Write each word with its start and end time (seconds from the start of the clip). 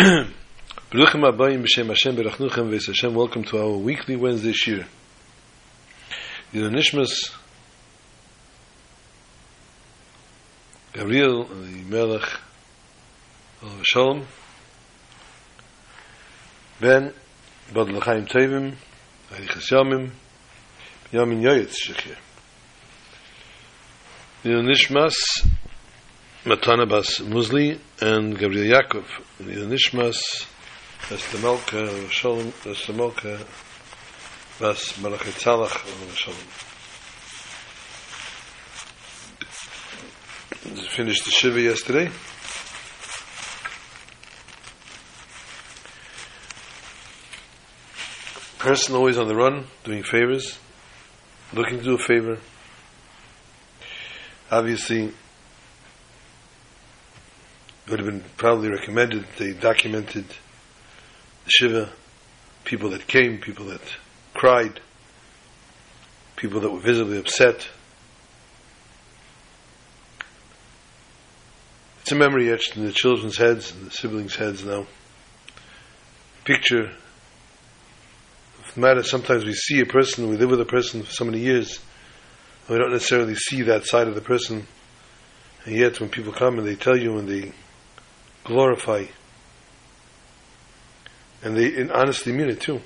Baruchim 0.00 1.30
Abayim 1.30 1.62
B'Shem 1.62 1.88
Hashem 1.88 2.16
Berachnuchem 2.16 2.70
V'es 2.70 2.86
Hashem. 2.86 3.12
Welcome 3.12 3.44
to 3.44 3.58
our 3.58 3.76
weekly 3.76 4.16
Wednesday 4.16 4.52
Shir. 4.52 4.86
The 6.52 6.60
Nishmas 6.60 7.30
Gabriel, 10.94 11.44
the 11.44 11.82
Melech 11.82 12.26
of 13.60 13.82
Shalom, 13.82 14.26
Ben 16.80 17.12
Bad 17.74 17.90
L'chaim 17.90 18.26
Tevim, 18.26 18.76
Arichas 19.32 19.70
Yamim, 19.70 20.12
Yamin 21.12 21.42
Yoyetz 21.42 21.74
Shechir. 21.76 22.16
The 24.44 24.48
Nishmas 24.48 25.12
Matana 26.44 26.88
Bas 26.88 27.18
Musli 27.18 27.78
and 28.00 28.38
Gabriel 28.38 28.80
Yaakov. 28.80 29.04
The 29.38 29.66
Nishmas 29.66 30.46
Esther 31.10 31.36
Melka 31.36 32.10
Shalom, 32.10 32.54
Esther 32.64 32.94
Bas 34.58 34.92
Malachet 34.94 35.38
Tzalach 35.38 36.16
Shalom. 36.16 36.38
Finished 40.96 41.26
the 41.26 41.30
Shiva 41.30 41.60
yesterday. 41.60 42.10
Person 48.58 48.94
always 48.94 49.18
on 49.18 49.28
the 49.28 49.36
run, 49.36 49.66
doing 49.84 50.02
favors, 50.02 50.58
looking 51.52 51.80
to 51.80 51.84
do 51.84 51.94
a 51.96 51.98
favor. 51.98 52.38
Obviously, 54.50 55.12
it 57.90 57.98
would 57.98 58.06
have 58.06 58.22
been 58.22 58.30
probably 58.36 58.70
recommended 58.70 59.22
that 59.22 59.36
they 59.36 59.52
documented 59.52 60.24
the 60.28 61.50
Shiva, 61.50 61.90
people 62.62 62.90
that 62.90 63.08
came, 63.08 63.38
people 63.38 63.66
that 63.66 63.80
cried, 64.32 64.78
people 66.36 66.60
that 66.60 66.70
were 66.70 66.78
visibly 66.78 67.18
upset. 67.18 67.68
It's 72.02 72.12
a 72.12 72.14
memory 72.14 72.52
etched 72.52 72.76
in 72.76 72.84
the 72.84 72.92
children's 72.92 73.36
heads 73.36 73.72
and 73.72 73.86
the 73.86 73.90
siblings' 73.90 74.36
heads 74.36 74.64
now. 74.64 74.86
Picture. 76.44 76.92
It 78.68 78.76
matters 78.76 79.10
sometimes 79.10 79.44
we 79.44 79.52
see 79.52 79.80
a 79.80 79.86
person, 79.86 80.28
we 80.28 80.36
live 80.36 80.50
with 80.50 80.60
a 80.60 80.64
person 80.64 81.02
for 81.02 81.10
so 81.10 81.24
many 81.24 81.40
years, 81.40 81.80
and 82.68 82.76
we 82.76 82.80
don't 82.80 82.92
necessarily 82.92 83.34
see 83.34 83.62
that 83.62 83.84
side 83.84 84.06
of 84.06 84.14
the 84.14 84.20
person. 84.20 84.68
And 85.64 85.74
yet, 85.74 85.98
when 85.98 86.08
people 86.08 86.32
come 86.32 86.56
and 86.56 86.66
they 86.66 86.76
tell 86.76 86.96
you 86.96 87.18
and 87.18 87.28
they 87.28 87.52
glorify, 88.44 89.04
and 91.42 91.56
they 91.56 91.74
in 91.74 91.90
honestly 91.90 92.32
mean 92.32 92.48
it 92.48 92.60
too. 92.60 92.80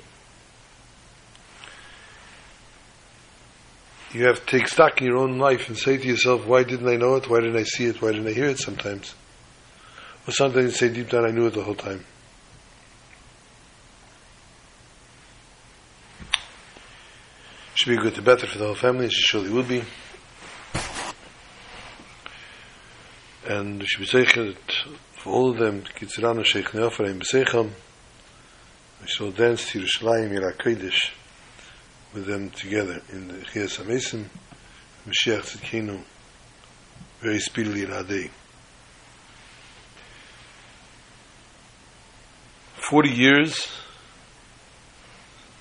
You 4.12 4.26
have 4.26 4.46
to 4.46 4.46
take 4.46 4.68
stock 4.68 5.00
in 5.00 5.08
your 5.08 5.16
own 5.16 5.38
life 5.38 5.68
and 5.68 5.76
say 5.76 5.96
to 5.96 6.06
yourself, 6.06 6.46
why 6.46 6.62
didn't 6.62 6.88
I 6.88 6.94
know 6.94 7.16
it? 7.16 7.28
Why 7.28 7.40
didn't 7.40 7.56
I 7.56 7.64
see 7.64 7.86
it? 7.86 8.00
Why 8.00 8.12
didn't 8.12 8.28
I 8.28 8.32
hear 8.32 8.46
it 8.46 8.60
sometimes? 8.60 9.12
Or 10.28 10.32
sometimes 10.32 10.64
you 10.66 10.70
say 10.70 10.88
deep 10.94 11.10
down, 11.10 11.26
I 11.26 11.32
knew 11.32 11.46
it 11.46 11.54
the 11.54 11.64
whole 11.64 11.74
time. 11.74 12.04
Should 17.74 17.90
be 17.90 17.96
good 17.96 18.14
to 18.14 18.22
better 18.22 18.46
for 18.46 18.58
the 18.58 18.66
whole 18.66 18.76
family, 18.76 19.08
she 19.08 19.20
surely 19.20 19.50
will 19.50 19.64
be. 19.64 19.82
And 23.48 23.84
should 23.84 24.00
be 24.00 24.06
saying 24.06 24.56
all 25.26 25.50
of 25.50 25.58
them, 25.58 25.82
Kitziranu 25.82 26.44
Sheikh 26.44 26.66
Neofarim 26.66 27.20
B'Seicham, 27.20 27.70
we 29.00 29.06
shall 29.06 29.30
dance 29.30 29.70
to 29.70 29.80
Yerushalayim 29.80 30.30
Yira 30.30 30.54
Kodesh 30.56 31.10
with 32.12 32.26
them 32.26 32.50
together 32.50 33.00
in 33.10 33.28
the 33.28 33.34
Chiyas 33.34 33.82
HaMesim, 33.82 34.26
Mashiach 35.08 35.56
Tzidkenu, 35.56 36.02
very 37.20 37.38
speedily 37.38 37.82
in 37.84 37.92
our 37.92 38.04
day. 38.04 38.30
Forty 42.76 43.10
years, 43.10 43.68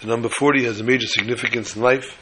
the 0.02 0.08
number 0.08 0.28
40 0.28 0.66
has 0.66 0.82
a 0.82 0.84
major 0.84 1.08
significance 1.08 1.76
in 1.76 1.82
life. 1.82 2.20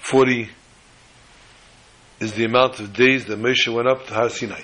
40 0.00 0.48
is 2.24 2.32
the 2.32 2.44
amount 2.44 2.80
of 2.80 2.92
days 2.92 3.26
that 3.26 3.38
Moshe 3.38 3.72
went 3.72 3.86
up 3.86 4.06
to 4.06 4.14
Har 4.14 4.30
Sinai. 4.30 4.62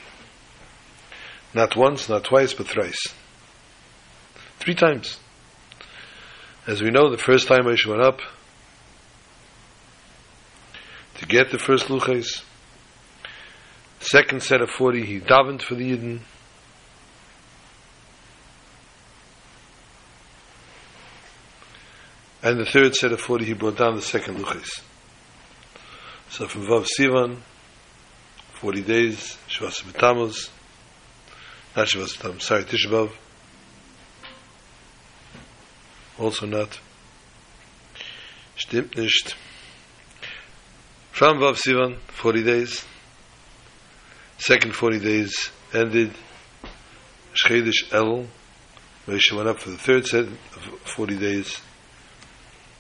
Not 1.55 1.77
once, 1.77 2.09
not 2.09 2.25
twice, 2.25 2.55
but 2.55 2.67
thrice. 2.67 3.07
Three 4.59 4.75
times. 4.75 5.19
As 6.67 6.83
we 6.83 6.91
know, 6.91 7.11
the 7.11 7.19
first 7.19 7.49
time 7.49 7.65
Moshe 7.65 7.87
went 7.87 8.03
up 8.03 8.21
to 11.19 11.27
get 11.27 11.51
the 11.51 11.59
first 11.59 11.87
luchas. 11.87 12.43
Second 14.01 14.43
set 14.43 14.63
of 14.63 14.71
40, 14.71 15.05
he 15.05 15.21
davened 15.21 15.63
for 15.63 15.75
the 15.75 15.91
Yidden. 15.91 16.21
And 22.43 22.59
the 22.59 22.65
third 22.65 22.95
set 22.95 23.13
of 23.13 23.21
40, 23.21 23.45
he 23.45 23.53
brought 23.53 23.77
down 23.77 23.97
the 23.97 24.03
second 24.03 24.39
luchas. 24.39 24.81
So 26.31 26.47
from 26.47 26.63
Vav 26.63 26.87
Sivan, 26.99 27.41
40 28.61 28.83
days, 28.83 29.39
Shavas 29.49 29.83
B'Tamuz, 29.85 30.51
not 31.75 31.87
Shavas 31.87 32.19
B'Tamuz, 32.19 32.43
sorry, 32.43 32.65
Tishbav, 32.65 33.11
also 36.19 36.45
not. 36.45 36.79
Stimmt 38.59 38.99
nicht. 38.99 39.35
From 41.11 41.39
Vav 41.39 41.57
Sivan, 41.57 41.97
40 42.09 42.45
days. 42.45 42.85
Second 44.37 44.75
40 44.75 44.99
days 44.99 45.51
ended. 45.73 46.13
Shchedish 47.33 47.91
El, 47.93 48.27
Moshe 49.07 49.33
went 49.33 49.49
up 49.49 49.59
for 49.59 49.71
the 49.71 49.79
third 49.79 50.07
set 50.07 50.25
of 50.25 50.35
40 50.85 51.17
days 51.17 51.59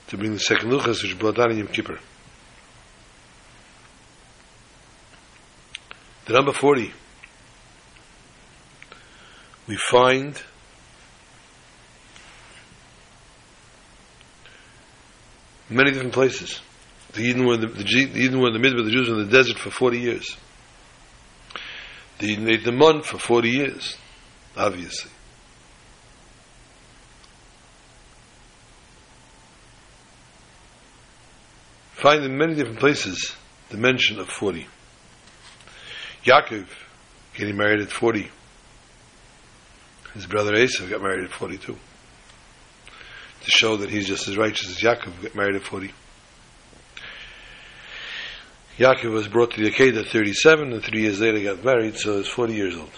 to 0.08 0.18
bring 0.18 0.34
the 0.34 0.40
second 0.40 0.70
Luchas, 0.70 1.02
which 1.02 1.18
brought 1.18 1.36
down 1.36 1.52
in 1.52 1.56
Yom 1.56 1.68
Kippur. 1.68 1.98
The 6.30 6.36
number 6.36 6.52
40, 6.52 6.92
we 9.66 9.76
find 9.76 10.40
many 15.68 15.90
different 15.90 16.12
places. 16.12 16.60
The 17.14 17.22
Yidden 17.22 17.44
were 17.44 17.54
in 17.54 17.62
the, 17.62 17.66
the, 17.66 17.82
the 17.82 18.28
Yidden 18.28 18.40
were 18.40 18.46
in 18.46 18.62
the 18.62 18.78
of 18.78 18.84
the 18.84 18.92
Jews 18.92 19.08
were 19.08 19.18
in 19.18 19.28
the 19.28 19.36
desert 19.36 19.58
for 19.58 19.70
40 19.70 19.98
years. 19.98 20.36
The 22.20 22.36
Yidden 22.36 22.48
ate 22.48 22.62
the 22.62 22.70
month 22.70 23.06
for 23.06 23.18
40 23.18 23.50
years, 23.50 23.96
obviously. 24.56 25.10
Find 31.94 32.22
in 32.22 32.38
many 32.38 32.54
different 32.54 32.78
places 32.78 33.34
the 33.70 33.78
mention 33.78 34.20
of 34.20 34.28
40. 34.28 34.68
Yaakov 36.24 36.66
getting 37.34 37.56
married 37.56 37.80
at 37.80 37.90
40. 37.90 38.30
His 40.14 40.26
brother 40.26 40.54
Esau 40.56 40.86
got 40.86 41.00
married 41.00 41.24
at 41.24 41.30
42 41.30 41.76
to 43.42 43.50
show 43.50 43.76
that 43.78 43.90
he's 43.90 44.06
just 44.06 44.28
as 44.28 44.36
righteous 44.36 44.68
as 44.68 44.78
Yaakov, 44.78 45.22
got 45.22 45.34
married 45.34 45.56
at 45.56 45.62
40. 45.62 45.92
Yaakov 48.78 49.12
was 49.12 49.28
brought 49.28 49.52
to 49.52 49.62
the 49.62 49.70
Akedah 49.70 50.00
at 50.00 50.06
37, 50.06 50.72
and 50.72 50.82
three 50.82 51.02
years 51.02 51.20
later 51.20 51.42
got 51.42 51.64
married, 51.64 51.96
so 51.96 52.18
he's 52.18 52.28
40 52.28 52.54
years 52.54 52.76
old. 52.76 52.90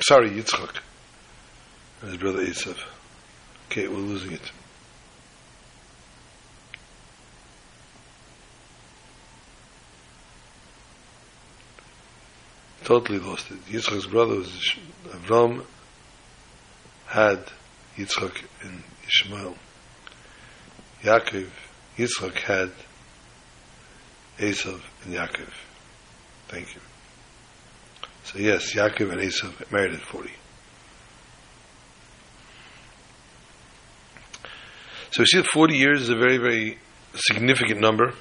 Sorry, 0.00 0.30
Yitzchak. 0.30 0.78
His 2.02 2.16
brother 2.16 2.44
Esav. 2.44 2.76
Okay, 3.70 3.86
we're 3.86 3.96
losing 3.96 4.32
it. 4.32 4.50
Totally 12.84 13.20
lost 13.20 13.50
it. 13.50 13.64
Yitzchak's 13.66 14.06
brother 14.06 14.36
was 14.36 14.74
Avram, 15.08 15.64
had 17.06 17.44
Yitzchak 17.96 18.42
and 18.62 18.82
Ishmael. 19.06 19.56
Yaakov, 21.02 21.48
Yitzchak 21.96 22.34
had 22.38 22.72
Esav 24.38 24.80
and 25.04 25.14
Yaakov. 25.14 25.52
Thank 26.48 26.74
you. 26.74 26.80
So 28.24 28.38
yes, 28.38 28.74
Yaakov 28.74 29.12
and 29.12 29.20
Esav 29.20 29.70
married 29.70 29.94
at 29.94 30.00
40. 30.00 30.30
So 35.12 35.20
we 35.20 35.26
see 35.26 35.38
that 35.38 35.46
40 35.46 35.76
years 35.76 36.02
is 36.02 36.08
a 36.08 36.16
very, 36.16 36.38
very 36.38 36.78
significant 37.14 37.80
number. 37.80 38.14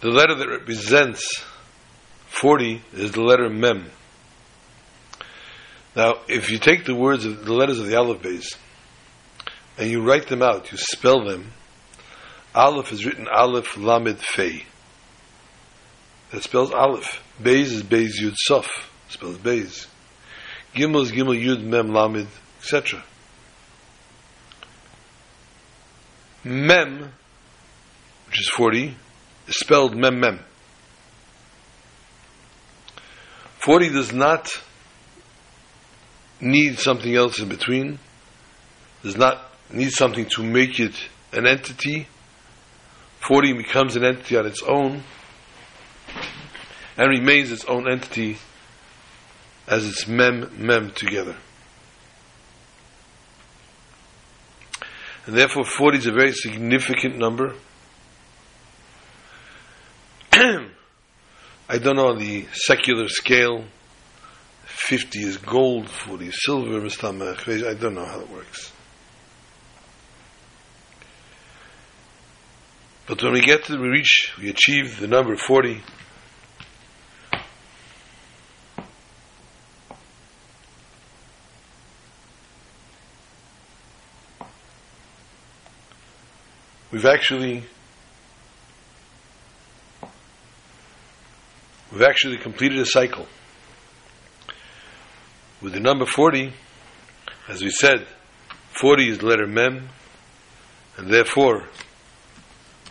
The 0.00 0.10
letter 0.10 0.34
that 0.36 0.48
represents 0.48 1.44
40 2.40 2.80
is 2.94 3.12
the 3.12 3.20
letter 3.20 3.50
Mem. 3.50 3.90
Now, 5.94 6.14
if 6.26 6.50
you 6.50 6.58
take 6.58 6.86
the 6.86 6.94
words 6.94 7.26
of 7.26 7.44
the 7.44 7.52
letters 7.52 7.78
of 7.78 7.86
the 7.86 7.96
Aleph 7.96 8.22
Beis 8.22 8.56
and 9.76 9.90
you 9.90 10.02
write 10.02 10.28
them 10.28 10.40
out, 10.40 10.72
you 10.72 10.78
spell 10.78 11.24
them, 11.26 11.52
Aleph 12.54 12.92
is 12.92 13.04
written 13.04 13.28
Aleph 13.28 13.76
Lamed 13.76 14.20
Fei. 14.20 14.64
That 16.30 16.42
spells 16.42 16.70
Aleph. 16.70 17.22
Beis 17.42 17.72
is 17.72 17.82
Beis 17.82 18.12
Yud 18.20 18.36
Sof. 18.36 18.90
Spells 19.10 19.36
Beis. 19.36 19.86
Gimel 20.74 21.02
is 21.02 21.12
Gimel 21.12 21.38
Yud 21.38 21.62
Mem 21.62 21.92
Lamed, 21.92 22.28
etc. 22.60 23.02
Mem, 26.42 27.12
which 28.28 28.40
is 28.40 28.48
40, 28.48 28.96
is 29.46 29.58
spelled 29.58 29.94
Mem 29.94 30.20
Mem. 30.20 30.40
40 33.60 33.90
does 33.90 34.12
not 34.12 34.50
need 36.40 36.78
something 36.78 37.14
else 37.14 37.38
in 37.38 37.48
between, 37.48 37.98
does 39.02 39.16
not 39.16 39.38
need 39.70 39.90
something 39.90 40.24
to 40.26 40.42
make 40.42 40.80
it 40.80 40.94
an 41.32 41.46
entity. 41.46 42.08
40 43.20 43.52
becomes 43.52 43.96
an 43.96 44.04
entity 44.04 44.36
on 44.38 44.46
its 44.46 44.62
own 44.62 45.02
and 46.96 47.08
remains 47.08 47.52
its 47.52 47.66
own 47.66 47.86
entity 47.90 48.38
as 49.68 49.86
its 49.86 50.08
mem 50.08 50.50
mem 50.56 50.90
together. 50.92 51.36
And 55.26 55.36
therefore 55.36 55.64
40 55.64 55.98
is 55.98 56.06
a 56.06 56.12
very 56.12 56.32
significant 56.32 57.18
number. 57.18 57.54
I 61.72 61.78
don't 61.78 61.94
know 61.94 62.08
on 62.08 62.18
the 62.18 62.48
secular 62.52 63.06
scale, 63.06 63.64
50 64.64 65.20
is 65.20 65.36
gold, 65.36 65.88
40 65.88 66.26
is 66.26 66.42
silver, 66.42 66.84
I 66.84 67.74
don't 67.74 67.94
know 67.94 68.04
how 68.04 68.18
it 68.18 68.28
works. 68.28 68.72
But 73.06 73.22
when 73.22 73.34
we 73.34 73.40
get 73.40 73.66
to, 73.66 73.80
we 73.80 73.86
reach, 73.86 74.32
we 74.36 74.50
achieve 74.50 74.98
the 74.98 75.06
number 75.06 75.36
40, 75.36 75.80
we've 86.90 87.06
actually 87.06 87.62
we've 92.00 92.08
actually 92.08 92.38
completed 92.38 92.78
a 92.78 92.86
cycle. 92.86 93.26
With 95.60 95.74
the 95.74 95.80
number 95.80 96.06
40, 96.06 96.50
as 97.46 97.62
we 97.62 97.68
said, 97.68 98.06
40 98.80 99.10
is 99.10 99.18
the 99.18 99.26
letter 99.26 99.46
Mem, 99.46 99.90
and 100.96 101.10
therefore 101.10 101.68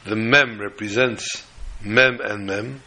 the 0.06 0.16
Mem 0.16 0.60
represents 0.62 1.44
Mem 1.84 2.20
and 2.24 2.46
Mem. 2.46 2.82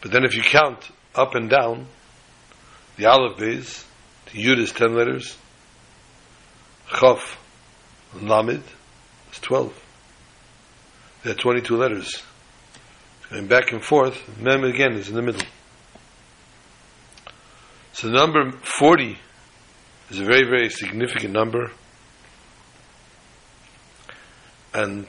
But 0.00 0.10
then 0.10 0.24
if 0.24 0.34
you 0.34 0.42
count 0.42 0.90
up 1.14 1.36
and 1.36 1.48
down, 1.48 1.86
the 2.96 3.06
Aleph 3.06 3.38
Beis, 3.38 3.84
the 4.32 4.44
Yud 4.44 4.58
is 4.58 4.72
10 4.72 4.96
letters, 4.96 5.36
Chaf, 6.98 7.38
Lamed 8.20 8.64
is 9.32 9.38
12. 9.38 9.84
There 11.22 11.32
are 11.32 11.36
22 11.36 11.76
letters. 11.76 12.22
Going 13.32 13.46
back 13.46 13.72
and 13.72 13.82
forth, 13.82 14.38
Mem 14.38 14.62
again 14.62 14.92
is 14.92 15.08
in 15.08 15.14
the 15.14 15.22
middle. 15.22 15.40
So 17.94 18.08
the 18.08 18.12
number 18.12 18.50
40 18.50 19.18
is 20.10 20.20
a 20.20 20.24
very, 20.26 20.44
very 20.44 20.68
significant 20.68 21.32
number. 21.32 21.70
And 24.74 25.06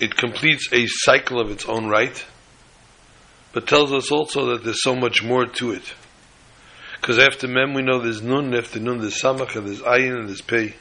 it 0.00 0.16
completes 0.16 0.68
a 0.72 0.86
cycle 0.88 1.40
of 1.40 1.52
its 1.52 1.66
own 1.66 1.86
right, 1.86 2.24
but 3.52 3.68
tells 3.68 3.92
us 3.92 4.10
also 4.10 4.46
that 4.46 4.64
there's 4.64 4.82
so 4.82 4.96
much 4.96 5.22
more 5.22 5.46
to 5.46 5.70
it. 5.70 5.94
Because 7.00 7.20
after 7.20 7.46
Mem 7.46 7.74
we 7.74 7.82
know 7.82 8.00
there's 8.00 8.22
Nun, 8.22 8.52
after 8.56 8.80
Nun 8.80 8.98
there's 8.98 9.22
Samach, 9.22 9.54
and 9.54 9.68
there's 9.68 9.82
Ayin, 9.82 10.18
and 10.18 10.28
there's 10.28 10.42
Pei. 10.42 10.74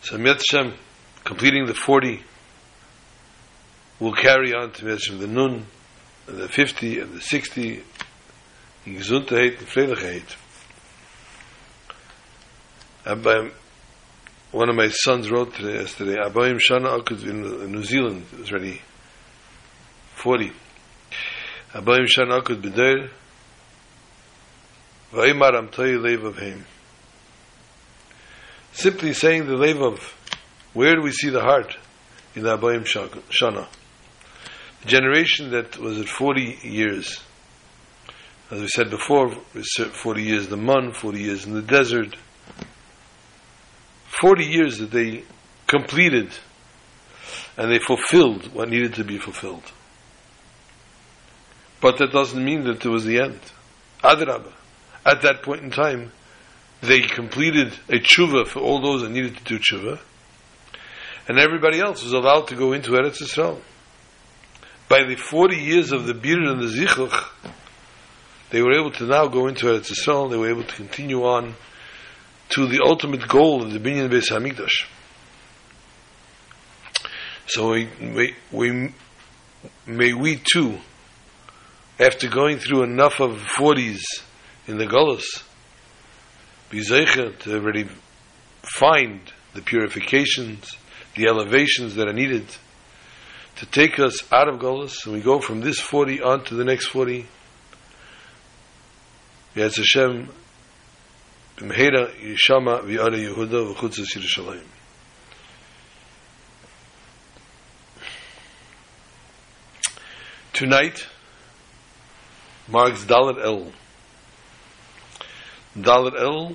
So 0.00 0.18
Mitzvah 0.18 0.74
completing 1.22 1.66
the 1.66 1.74
40, 1.74 2.24
will 4.02 4.14
carry 4.14 4.52
on 4.52 4.72
to 4.72 4.84
Mitzvah 4.84 5.16
the 5.16 5.28
Nun, 5.28 5.64
and 6.26 6.38
the 6.38 6.48
50, 6.48 6.98
and 6.98 7.14
the 7.14 7.20
60, 7.20 7.84
in 8.84 8.96
Gesundheit 8.96 9.58
and 9.58 9.68
Freudigkeit. 9.68 10.36
And 13.04 13.22
by 13.22 13.50
one 14.50 14.68
of 14.68 14.74
my 14.74 14.88
sons 14.88 15.30
wrote 15.30 15.54
today, 15.54 15.74
yesterday, 15.74 16.16
Abayim 16.16 16.58
Shana 16.58 17.00
Akud 17.00 17.22
in 17.24 17.70
New 17.70 17.84
Zealand, 17.84 18.26
it 18.32 18.40
was 18.40 18.50
already 18.50 18.82
40. 20.16 20.50
Abayim 21.74 22.06
Shana 22.06 22.42
Akud 22.42 22.60
B'der, 22.60 23.08
V'aymar 25.12 25.52
Amtayi 25.52 26.02
Lev 26.02 26.24
of 26.24 26.38
Him. 26.38 26.66
Simply 28.72 29.12
saying 29.12 29.46
the 29.46 29.54
Lev 29.56 29.80
of, 29.80 30.00
where 30.72 30.96
do 30.96 31.02
we 31.02 31.12
see 31.12 31.30
the 31.30 31.40
heart? 31.40 31.76
In 32.34 32.42
the 32.42 32.58
Abayim 32.58 32.84
Shana. 32.84 33.68
Generation 34.84 35.50
that 35.52 35.78
was 35.78 35.98
at 35.98 36.08
40 36.08 36.58
years, 36.62 37.20
as 38.50 38.60
we 38.60 38.68
said 38.68 38.90
before, 38.90 39.30
40 39.32 40.22
years 40.22 40.44
in 40.44 40.50
the 40.50 40.56
Mun, 40.56 40.92
40 40.92 41.20
years 41.20 41.44
in 41.46 41.54
the 41.54 41.62
desert, 41.62 42.16
40 44.20 44.44
years 44.44 44.78
that 44.78 44.90
they 44.90 45.24
completed 45.66 46.30
and 47.56 47.70
they 47.70 47.78
fulfilled 47.78 48.52
what 48.52 48.68
needed 48.68 48.94
to 48.94 49.04
be 49.04 49.18
fulfilled. 49.18 49.64
But 51.80 51.98
that 51.98 52.12
doesn't 52.12 52.42
mean 52.42 52.64
that 52.64 52.84
it 52.84 52.88
was 52.88 53.04
the 53.04 53.20
end. 53.20 53.40
Adrabah. 54.02 54.52
At 55.04 55.22
that 55.22 55.42
point 55.42 55.62
in 55.62 55.70
time, 55.70 56.12
they 56.80 57.00
completed 57.00 57.72
a 57.88 57.98
tshuva 57.98 58.46
for 58.46 58.60
all 58.60 58.80
those 58.80 59.02
that 59.02 59.10
needed 59.10 59.36
to 59.36 59.44
do 59.44 59.58
tshuva, 59.58 60.00
and 61.28 61.38
everybody 61.38 61.80
else 61.80 62.02
was 62.02 62.12
allowed 62.12 62.48
to 62.48 62.56
go 62.56 62.72
into 62.72 62.90
Eretz 62.92 63.22
Yisrael. 63.22 63.60
By 64.92 65.04
the 65.04 65.16
40 65.16 65.56
years 65.56 65.90
of 65.90 66.04
the 66.04 66.12
Bir 66.12 66.38
and 66.38 66.60
the 66.60 66.66
Zichuch, 66.66 67.24
they 68.50 68.60
were 68.60 68.74
able 68.74 68.90
to 68.90 69.06
now 69.06 69.26
go 69.26 69.46
into 69.46 69.64
Eretz 69.64 69.90
Yisrael, 69.90 70.30
they 70.30 70.36
were 70.36 70.50
able 70.50 70.64
to 70.64 70.74
continue 70.74 71.24
on 71.24 71.54
to 72.50 72.66
the 72.66 72.82
ultimate 72.84 73.26
goal 73.26 73.62
of 73.62 73.72
the 73.72 73.78
Binyan 73.78 74.10
Beis 74.10 74.28
Hamikdash. 74.28 74.84
So 77.46 77.70
we, 77.70 77.88
we, 78.02 78.34
we, 78.52 78.94
may 79.86 80.12
we 80.12 80.36
too, 80.52 80.76
after 81.98 82.28
going 82.28 82.58
through 82.58 82.82
enough 82.82 83.18
of 83.18 83.38
40s 83.38 84.02
in 84.66 84.76
the 84.76 84.84
Golas, 84.84 85.24
be 86.68 86.80
zeicha 86.80 87.38
to 87.38 87.54
already 87.54 87.88
find 88.60 89.22
the 89.54 89.62
purifications, 89.62 90.76
the 91.14 91.28
elevations 91.28 91.94
that 91.94 92.08
are 92.08 92.12
needed 92.12 92.44
to 93.56 93.66
take 93.66 93.98
us 93.98 94.20
out 94.32 94.48
of 94.48 94.58
Golus, 94.60 95.04
and 95.04 95.14
we 95.14 95.20
go 95.20 95.40
from 95.40 95.60
this 95.60 95.78
40 95.80 96.22
on 96.22 96.44
to 96.44 96.54
the 96.54 96.64
next 96.64 96.86
40. 96.86 97.26
Yes, 99.54 99.76
Hashem, 99.76 100.28
B'mheira 101.56 102.14
Yishama 102.20 102.82
V'yara 102.82 103.14
Yehuda 103.14 103.74
V'chutzes 103.74 104.16
Yerushalayim. 104.16 104.64
Tonight 110.52 111.06
marks 112.68 113.04
Dalet 113.04 113.42
El. 113.42 113.72
Dalet 115.76 116.20
El 116.20 116.54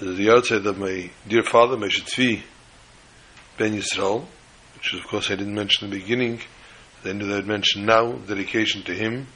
is 0.00 0.16
the 0.16 0.30
outside 0.30 0.66
of 0.66 0.78
my 0.78 1.10
dear 1.28 1.42
father, 1.42 1.76
Meshach 1.76 2.42
Ben 3.58 3.76
Yisrael, 3.78 4.26
which 4.82 4.94
of 4.94 5.06
course 5.06 5.30
I 5.30 5.36
didn't 5.36 5.54
mention 5.54 5.84
in 5.84 5.90
the 5.92 6.00
beginning, 6.00 6.40
the 7.04 7.10
end 7.10 7.22
of 7.22 7.28
that 7.28 7.46
mention 7.46 7.86
now, 7.86 8.12
dedication 8.12 8.82
to 8.82 8.94
him. 8.94 9.28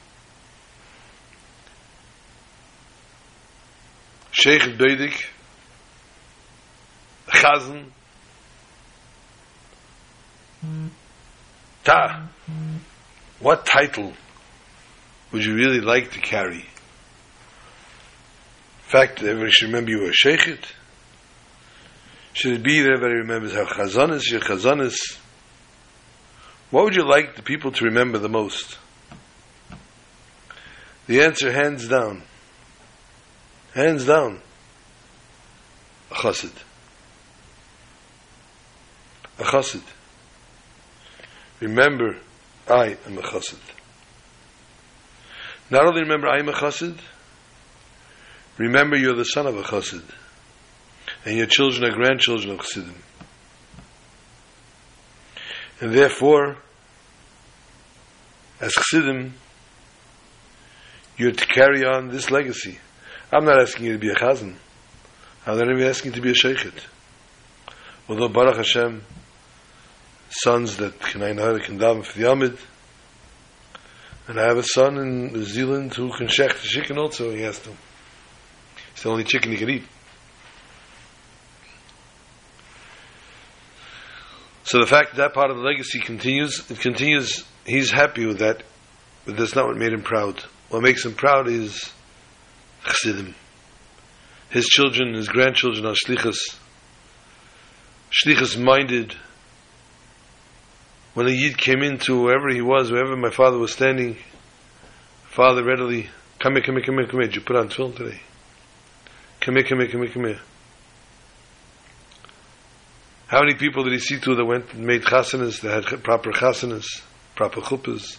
Sheikh 4.32 4.62
Beidik, 4.62 5.24
Chazan, 7.28 7.92
Ta, 11.84 12.28
what 13.38 13.64
title 13.64 14.12
would 15.30 15.44
you 15.44 15.54
really 15.54 15.80
like 15.80 16.10
to 16.12 16.20
carry? 16.20 16.56
In 16.56 16.64
fact, 18.88 19.22
everybody 19.22 19.52
should 19.52 19.66
remember 19.66 19.90
you 19.90 20.00
were 20.00 20.10
a 20.10 20.12
Sheikh. 20.12 20.58
Should 22.32 22.52
it 22.54 22.62
be 22.64 22.80
that 22.80 22.90
everybody 22.92 23.14
remembers 23.14 23.54
how 23.54 23.64
Chazan 23.64 24.12
is, 24.12 24.28
your 24.28 24.40
Chazan 24.40 24.82
is 24.82 25.18
What 26.70 26.84
would 26.84 26.96
you 26.96 27.04
like 27.08 27.36
the 27.36 27.42
people 27.42 27.70
to 27.72 27.84
remember 27.84 28.18
the 28.18 28.28
most? 28.28 28.78
The 31.06 31.22
answer, 31.22 31.52
hands 31.52 31.86
down. 31.86 32.22
Hands 33.74 34.04
down. 34.04 34.40
A 36.10 36.14
chassid. 36.14 36.52
A 39.38 39.44
chassid. 39.44 39.82
Remember, 41.60 42.16
I 42.68 42.96
am 43.06 43.18
a 43.18 43.22
chassid. 43.22 43.60
Not 45.70 45.86
only 45.86 46.02
remember 46.02 46.28
I 46.28 46.38
am 46.38 46.48
a 46.48 46.52
chassid, 46.52 46.98
remember 48.58 48.96
you're 48.96 49.16
the 49.16 49.24
son 49.24 49.46
of 49.46 49.56
a 49.56 49.62
chassid, 49.62 50.04
and 51.24 51.36
your 51.36 51.46
children 51.46 51.84
are 51.84 51.94
grandchildren 51.94 52.50
of 52.52 52.60
chassidim. 52.60 53.02
And 55.80 55.92
therefore, 55.92 56.56
as 58.60 58.72
chassidim, 58.72 59.34
you're 61.16 61.32
to 61.32 61.46
carry 61.46 61.84
on 61.84 62.08
this 62.08 62.30
legacy. 62.30 62.78
I'm 63.32 63.44
not 63.44 63.60
asking 63.60 63.86
you 63.86 63.92
to 63.92 63.98
be 63.98 64.10
a 64.10 64.14
chazan. 64.14 64.54
I'm 65.46 65.58
not 65.58 65.70
even 65.70 65.82
asking 65.82 66.12
you 66.12 66.16
to 66.16 66.22
be 66.22 66.30
a 66.30 66.34
shochet. 66.34 66.84
Although 68.08 68.28
Baruch 68.28 68.56
Hashem, 68.56 69.02
sons 70.30 70.76
that 70.78 70.98
can 71.00 71.22
I 71.22 71.32
know 71.32 71.58
can 71.58 71.78
daven 71.78 72.04
for 72.04 72.18
the 72.18 72.30
Amid, 72.30 72.58
and 74.28 74.40
I 74.40 74.44
have 74.44 74.58
a 74.58 74.62
son 74.62 74.98
in 74.98 75.32
New 75.32 75.44
Zealand 75.44 75.94
who 75.94 76.10
can 76.16 76.26
shech 76.26 76.60
the 76.60 76.68
chicken 76.68 76.98
also, 76.98 77.32
he 77.32 77.42
has 77.42 77.58
to. 77.60 77.70
It's 78.92 79.02
the 79.02 79.10
only 79.10 79.24
chicken 79.24 79.52
he 79.52 79.58
can 79.58 79.70
eat. 79.70 79.84
So 84.66 84.80
the 84.80 84.86
fact 84.86 85.10
that, 85.10 85.18
that 85.18 85.32
part 85.32 85.52
of 85.52 85.58
the 85.58 85.62
legacy 85.62 86.00
continues, 86.00 86.68
it 86.68 86.80
continues, 86.80 87.44
he's 87.64 87.92
happy 87.92 88.26
with 88.26 88.40
that, 88.40 88.64
but 89.24 89.36
that's 89.36 89.54
not 89.54 89.68
what 89.68 89.76
made 89.76 89.92
him 89.92 90.02
proud. 90.02 90.42
What 90.70 90.82
makes 90.82 91.04
him 91.04 91.14
proud 91.14 91.46
is 91.46 91.88
chassidim. 92.84 93.36
His 94.50 94.66
children, 94.66 95.14
his 95.14 95.28
grandchildren 95.28 95.86
are 95.86 95.94
shlichas. 95.94 96.58
Shlichas 98.10 98.60
minded. 98.60 99.14
When 101.14 101.28
a 101.28 101.30
yid 101.30 101.56
came 101.56 101.84
into 101.84 102.20
wherever 102.20 102.48
he 102.48 102.60
was, 102.60 102.90
wherever 102.90 103.16
my 103.16 103.30
father 103.30 103.58
was 103.58 103.72
standing, 103.72 104.16
father 105.28 105.62
readily, 105.62 106.08
come 106.40 106.54
here, 106.54 106.62
come 106.62 106.74
here, 106.74 106.84
come 106.84 106.98
here, 106.98 107.06
come 107.06 107.20
here. 107.20 107.28
Did 107.28 107.36
you 107.36 107.42
put 107.42 107.54
on 107.54 107.68
film 107.68 107.92
today? 107.92 108.20
Come 109.40 109.54
here, 109.54 109.64
come 109.64 109.78
here, 109.78 109.88
come 109.88 110.02
here, 110.02 110.10
come 110.10 110.24
here. 110.24 110.40
How 113.28 113.40
many 113.40 113.54
people 113.54 113.82
did 113.82 113.92
he 113.92 113.98
see 113.98 114.20
to 114.20 114.34
that 114.36 114.44
went 114.44 114.72
and 114.72 114.86
made 114.86 115.02
chasanas, 115.02 115.60
that 115.62 115.84
had 115.84 116.04
proper 116.04 116.30
chasanas, 116.30 117.02
proper 117.34 117.60
chuppahs? 117.60 118.18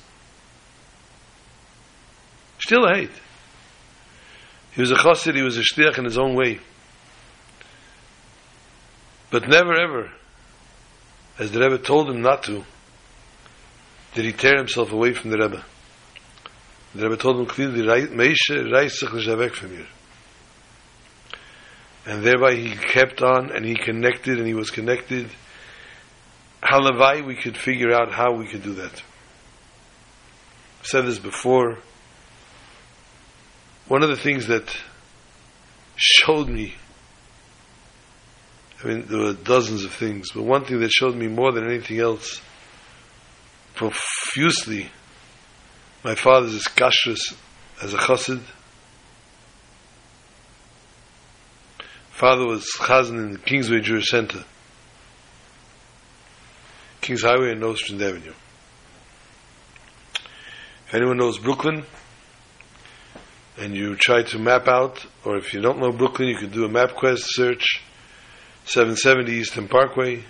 Still 2.60 2.88
hate. 2.88 3.12
He 4.72 4.82
was 4.82 4.92
a 4.92 4.96
chassid, 4.96 5.36
he 5.36 5.42
was 5.42 5.58
a 5.58 5.62
shtiach 5.62 5.98
in 5.98 6.06
his 6.06 6.18
own 6.18 6.36
way. 6.36 6.60
But 9.32 9.48
never 9.48 9.74
ever, 9.74 10.12
as 11.40 11.52
the 11.52 11.60
Rebbe 11.60 11.78
told 11.78 12.10
him 12.10 12.22
not 12.22 12.44
to, 12.44 12.64
did 14.14 14.26
he 14.26 14.34
tear 14.34 14.58
himself 14.58 14.92
away 14.92 15.14
from 15.14 15.32
the 15.32 15.38
Rebbe. 15.38 15.64
The 16.96 17.04
Rebbe 17.04 17.18
told 17.18 17.40
him 17.40 17.46
clearly, 17.46 17.82
Meishe 18.08 18.50
reisach 18.50 19.12
l'shavek 19.14 19.54
from 19.54 19.74
you. 19.74 19.86
And 22.08 22.24
thereby 22.24 22.56
he 22.56 22.74
kept 22.74 23.22
on 23.22 23.52
and 23.54 23.66
he 23.66 23.76
connected 23.76 24.38
and 24.38 24.48
he 24.48 24.54
was 24.54 24.72
connected. 24.72 25.30
Halavai, 26.64 27.26
we 27.26 27.36
could 27.36 27.58
figure 27.58 27.92
out 27.92 28.14
how 28.14 28.32
we 28.32 28.48
could 28.48 28.64
do 28.64 28.76
that. 28.76 29.04
I've 30.80 30.88
said 30.88 31.06
this 31.06 31.20
before. 31.20 31.80
One 33.90 34.04
of 34.04 34.10
the 34.10 34.16
things 34.16 34.48
that 34.48 34.74
showed 35.98 36.48
me, 36.48 36.76
I 38.82 38.88
mean, 38.88 39.06
there 39.08 39.20
were 39.20 39.34
dozens 39.34 39.84
of 39.84 39.92
things, 39.92 40.32
but 40.32 40.44
one 40.44 40.64
thing 40.64 40.80
that 40.80 40.92
showed 40.92 41.16
me 41.16 41.28
more 41.28 41.52
than 41.52 41.66
anything 41.66 42.00
else, 42.00 42.40
profusely, 43.76 44.90
my 46.06 46.16
father's 46.16 46.58
iskashrus 46.58 47.36
as 47.82 47.94
a 47.94 47.98
chassid. 47.98 48.42
Father 52.18 52.48
was 52.48 52.66
chazan 52.80 53.20
in 53.20 53.34
the 53.34 53.38
Kingsway 53.38 53.80
Jewish 53.80 54.08
Center, 54.08 54.44
Kings 57.00 57.22
Highway 57.22 57.52
and 57.52 57.62
Nostrand 57.62 58.02
Avenue. 58.02 58.34
If 60.88 60.96
anyone 60.96 61.18
knows 61.18 61.38
Brooklyn, 61.38 61.84
and 63.60 63.76
you 63.76 63.96
try 63.96 64.24
to 64.24 64.40
map 64.40 64.68
out, 64.68 65.06
or 65.24 65.38
if 65.38 65.54
you 65.54 65.62
don't 65.62 65.78
know 65.78 65.92
Brooklyn, 65.92 66.30
you 66.30 66.38
could 66.38 66.52
do 66.52 66.66
a 66.66 66.70
MapQuest 66.70 67.22
search, 67.22 67.84
770 68.66 69.34
Eastern 69.34 69.68
Parkway 69.68 70.24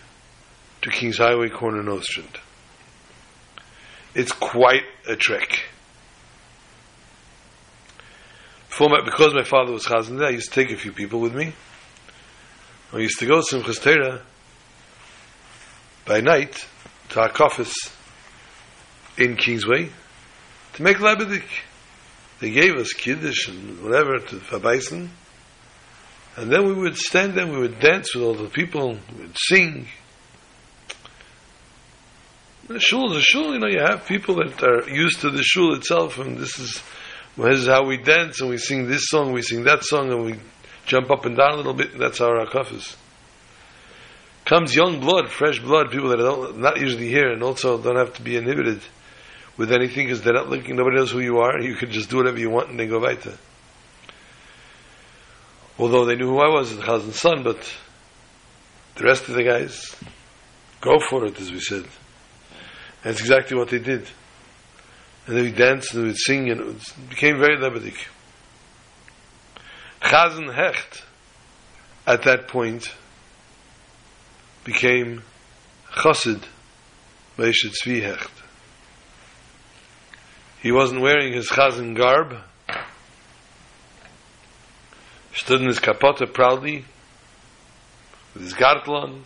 to 0.81 0.89
Kings 0.89 1.19
Highway, 1.19 1.47
corner 1.47 1.83
Nostrand. 1.83 2.37
It's 4.13 4.33
quite 4.33 4.83
a 5.07 5.15
trek. 5.15 5.63
Before 8.67 8.89
because 9.05 9.33
my 9.33 9.45
father 9.45 9.71
was 9.71 9.85
chazan 9.85 10.17
there, 10.17 10.27
I 10.27 10.31
used 10.31 10.51
to 10.51 10.65
take 10.65 10.75
a 10.75 10.77
few 10.77 10.91
people 10.91 11.21
with 11.21 11.33
me. 11.33 11.53
I 12.93 12.99
used 12.99 13.19
to 13.19 13.25
go 13.25 13.41
to 13.41 13.55
Simchas 13.55 13.81
Torah 13.81 14.21
by 16.05 16.21
night 16.21 16.65
to 17.09 17.19
our 17.19 17.31
office 17.41 17.75
in 19.17 19.35
Kingsway 19.35 19.89
to 20.73 20.83
make 20.83 20.97
Lebedik. 20.97 21.43
They 22.39 22.51
gave 22.51 22.75
us 22.75 22.93
Kiddush 22.93 23.49
and 23.49 23.83
whatever 23.83 24.19
to 24.19 24.37
Fabaisen. 24.37 25.09
And 26.37 26.49
then 26.49 26.65
we 26.65 26.73
would 26.73 26.95
stand 26.95 27.33
there, 27.33 27.45
we 27.45 27.57
would 27.57 27.81
dance 27.81 28.15
with 28.15 28.23
all 28.23 28.35
the 28.35 28.47
people, 28.47 28.97
we 29.13 29.21
would 29.21 29.37
sing. 29.37 29.87
The 32.69 32.79
shul 32.79 33.11
is 33.11 33.17
a 33.17 33.21
shul, 33.21 33.53
you 33.53 33.59
know, 33.59 33.67
you 33.67 33.79
have 33.79 34.05
people 34.05 34.35
that 34.35 34.63
are 34.63 34.89
used 34.89 35.19
to 35.21 35.29
the 35.29 35.43
shul 35.43 35.73
itself, 35.73 36.19
and 36.19 36.37
this 36.37 36.57
is, 36.57 36.81
this 37.35 37.59
is 37.59 37.67
how 37.67 37.85
we 37.85 37.97
dance, 37.97 38.39
and 38.39 38.49
we 38.49 38.57
sing 38.57 38.87
this 38.87 39.07
song, 39.07 39.33
we 39.33 39.41
sing 39.41 39.63
that 39.63 39.83
song, 39.83 40.11
and 40.11 40.23
we 40.23 40.39
jump 40.87 41.11
up 41.11 41.25
and 41.25 41.37
down 41.37 41.53
a 41.53 41.57
little 41.57 41.73
bit, 41.73 41.97
that's 41.99 42.19
our 42.21 42.45
akaf 42.45 42.73
is. 42.73 42.95
Comes 44.45 44.73
young 44.73 45.01
blood, 45.01 45.29
fresh 45.29 45.59
blood, 45.59 45.91
people 45.91 46.09
that 46.09 46.21
are 46.21 46.53
not 46.53 46.79
usually 46.79 47.09
here, 47.09 47.31
and 47.31 47.43
also 47.43 47.77
don't 47.77 47.97
have 47.97 48.13
to 48.15 48.21
be 48.21 48.37
inhibited 48.37 48.81
with 49.57 49.71
anything 49.71 50.07
because 50.07 50.23
they're 50.23 50.33
not 50.33 50.49
looking, 50.49 50.75
nobody 50.77 50.95
knows 50.95 51.11
who 51.11 51.19
you 51.19 51.39
are. 51.39 51.59
You 51.59 51.75
can 51.75 51.91
just 51.91 52.09
do 52.09 52.17
whatever 52.17 52.39
you 52.39 52.49
want 52.49 52.69
and 52.69 52.79
then 52.79 52.89
go 52.89 52.99
weiter. 52.99 53.37
Although 55.77 56.05
they 56.05 56.15
knew 56.15 56.29
who 56.29 56.39
I 56.39 56.47
was, 56.47 56.75
the 56.75 56.81
Chazan's 56.81 57.19
son, 57.19 57.43
but 57.43 57.71
the 58.95 59.03
rest 59.03 59.27
of 59.27 59.35
the 59.35 59.43
guys, 59.43 59.95
go 60.81 60.97
for 60.99 61.25
it, 61.25 61.39
as 61.39 61.51
we 61.51 61.59
said. 61.59 61.83
And 61.83 63.03
that's 63.03 63.19
exactly 63.19 63.57
what 63.57 63.69
they 63.69 63.79
did. 63.79 64.07
And 65.27 65.35
they 65.35 65.41
would 65.41 65.57
dance 65.57 65.93
and 65.93 66.03
they 66.03 66.07
would 66.07 66.17
sing 66.17 66.49
and 66.49 66.61
it 66.61 67.09
became 67.09 67.37
very 67.37 67.57
lebedik. 67.57 67.97
Chazan 70.07 70.53
Hecht, 70.53 71.03
at 72.05 72.23
that 72.23 72.47
point, 72.47 72.93
became 74.63 75.21
Chassid 75.91 76.43
Meishet 77.37 77.73
Tzvi 77.83 78.01
Hecht. 78.01 78.31
He 80.61 80.71
wasn't 80.71 81.01
wearing 81.01 81.33
his 81.33 81.49
chazan 81.49 81.93
garb. 81.95 82.37
Stood 85.33 85.59
in 85.59 85.67
his 85.67 85.79
kapota 85.79 86.33
proudly, 86.33 86.85
with 88.33 88.43
his 88.43 88.53
gartlon, 88.53 89.23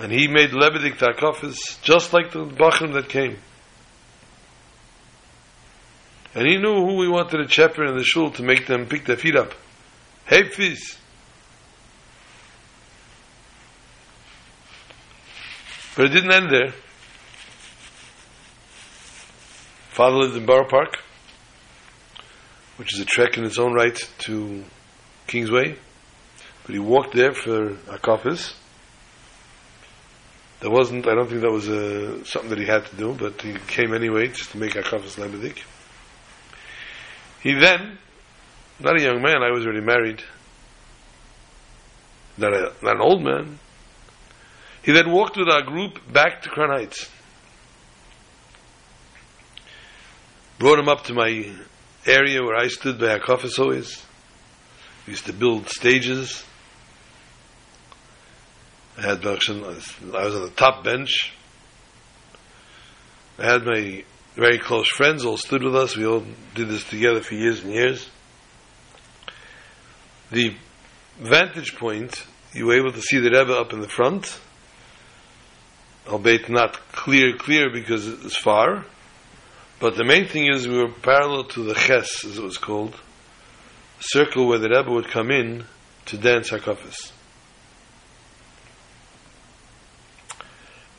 and 0.00 0.10
he 0.10 0.26
made 0.26 0.50
lebedik 0.50 0.98
takofis 0.98 1.80
just 1.82 2.12
like 2.12 2.32
the 2.32 2.44
bachim 2.44 2.92
that 2.94 3.08
came. 3.08 3.38
And 6.34 6.48
he 6.48 6.56
knew 6.56 6.74
who 6.74 6.96
we 6.96 7.08
wanted 7.08 7.38
to 7.38 7.48
shepherd 7.48 7.88
in 7.88 7.96
the 7.96 8.04
shul 8.04 8.30
to 8.32 8.42
make 8.42 8.66
them 8.66 8.86
pick 8.86 9.04
their 9.04 9.16
feet 9.16 9.36
up. 9.36 9.54
Hey, 10.26 10.48
fees. 10.48 10.98
But 15.96 16.06
it 16.06 16.08
didn't 16.08 16.32
end 16.32 16.50
there. 16.50 16.72
Father 19.90 20.16
lived 20.16 20.36
in 20.36 20.44
Borough 20.44 20.66
Park, 20.68 20.98
which 22.78 22.92
is 22.92 22.98
a 22.98 23.04
trek 23.04 23.38
in 23.38 23.44
its 23.44 23.58
own 23.58 23.72
right 23.74 23.96
to 24.18 24.64
Kingsway. 25.28 25.76
But 26.66 26.74
he 26.74 26.80
walked 26.80 27.14
there 27.14 27.32
for 27.32 27.74
Akafis. 27.86 28.54
There 30.60 30.70
wasn't, 30.70 31.06
I 31.06 31.14
don't 31.14 31.28
think 31.28 31.42
that 31.42 31.52
was 31.52 31.68
uh, 31.68 32.24
something 32.24 32.50
that 32.50 32.58
he 32.58 32.66
had 32.66 32.86
to 32.86 32.96
do, 32.96 33.12
but 33.12 33.40
he 33.42 33.54
came 33.68 33.94
anyway 33.94 34.28
just 34.28 34.50
to 34.50 34.58
make 34.58 34.72
Akafis 34.72 35.16
Lebedik. 35.16 35.62
He 37.44 37.52
then, 37.52 37.98
not 38.80 38.98
a 38.98 39.02
young 39.02 39.20
man, 39.20 39.42
I 39.42 39.50
was 39.50 39.66
already 39.66 39.82
married, 39.82 40.22
not, 42.38 42.54
a, 42.54 42.72
not 42.82 42.96
an 42.96 43.02
old 43.02 43.22
man, 43.22 43.58
He 44.82 44.92
then 44.92 45.12
walked 45.12 45.36
with 45.36 45.50
our 45.50 45.62
group 45.62 46.00
back 46.10 46.40
to 46.42 46.48
Crown 46.48 46.70
Heights. 46.70 47.10
Brought 50.58 50.78
him 50.78 50.88
up 50.88 51.04
to 51.04 51.12
my 51.12 51.50
area 52.06 52.42
where 52.42 52.56
I 52.56 52.68
stood 52.68 52.98
by 52.98 53.18
Hakafis 53.18 53.58
always. 53.58 54.02
We 55.06 55.10
used 55.10 55.26
to 55.26 55.34
build 55.34 55.68
stages. 55.68 56.44
I 58.96 59.02
had 59.02 59.26
I 59.26 59.32
was 59.32 60.34
on 60.34 60.42
the 60.42 60.52
top 60.56 60.82
bench. 60.82 61.30
I 63.38 63.44
had 63.44 63.66
my 63.66 64.04
very 64.34 64.58
close 64.58 64.88
friends 64.88 65.24
all 65.24 65.36
stood 65.36 65.62
with 65.62 65.76
us. 65.76 65.96
We 65.96 66.06
all 66.06 66.24
did 66.54 66.68
this 66.68 66.84
together 66.84 67.20
for 67.20 67.34
years 67.34 67.62
and 67.62 67.72
years. 67.72 68.08
The 70.30 70.54
vantage 71.20 71.76
point, 71.76 72.24
you 72.52 72.66
were 72.66 72.76
able 72.76 72.92
to 72.92 73.00
see 73.00 73.18
the 73.18 73.30
Rebbe 73.30 73.54
up 73.54 73.72
in 73.72 73.80
the 73.80 73.88
front, 73.88 74.40
albeit 76.08 76.48
not 76.48 76.80
clear, 76.90 77.36
clear 77.36 77.70
because 77.70 78.08
it 78.08 78.22
was 78.24 78.36
far. 78.36 78.84
But 79.78 79.96
the 79.96 80.04
main 80.04 80.26
thing 80.26 80.52
is 80.52 80.66
we 80.66 80.78
were 80.78 80.90
parallel 80.90 81.44
to 81.44 81.62
the 81.62 81.74
Ches, 81.74 82.24
as 82.24 82.38
it 82.38 82.42
was 82.42 82.58
called, 82.58 82.96
circle 84.00 84.48
where 84.48 84.58
the 84.58 84.68
Rebbe 84.68 84.90
would 84.90 85.08
come 85.08 85.30
in 85.30 85.64
to 86.06 86.18
dance 86.18 86.50
Hakafis. 86.50 87.12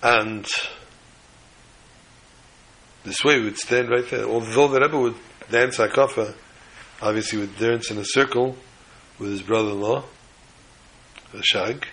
And 0.01 0.48
this 3.05 3.24
way 3.24 3.38
we 3.38 3.45
would 3.45 3.57
stand 3.57 3.89
right 3.89 4.07
there. 4.09 4.25
Although 4.25 4.67
the 4.67 4.81
Rebbe 4.81 5.00
would 5.00 5.15
dance 5.50 5.77
Hakafa, 5.77 6.33
obviously 7.01 7.39
would 7.39 7.57
dance 7.57 7.91
in 7.91 7.97
a 7.97 8.05
circle 8.05 8.57
with 9.19 9.29
his 9.29 9.41
brother-in-law, 9.41 10.03
the 11.31 11.38
Rashag. 11.38 11.83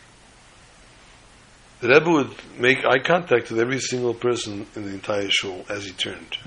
The 1.81 1.88
Rebbe 1.88 2.11
would 2.11 2.35
make 2.59 2.85
eye 2.85 3.00
contact 3.00 3.50
with 3.50 3.61
every 3.61 3.78
single 3.78 4.14
person 4.14 4.66
in 4.75 4.85
the 4.85 4.95
entire 4.95 5.28
shul 5.28 5.64
as 5.69 5.85
he 5.85 5.92
turned. 5.92 6.38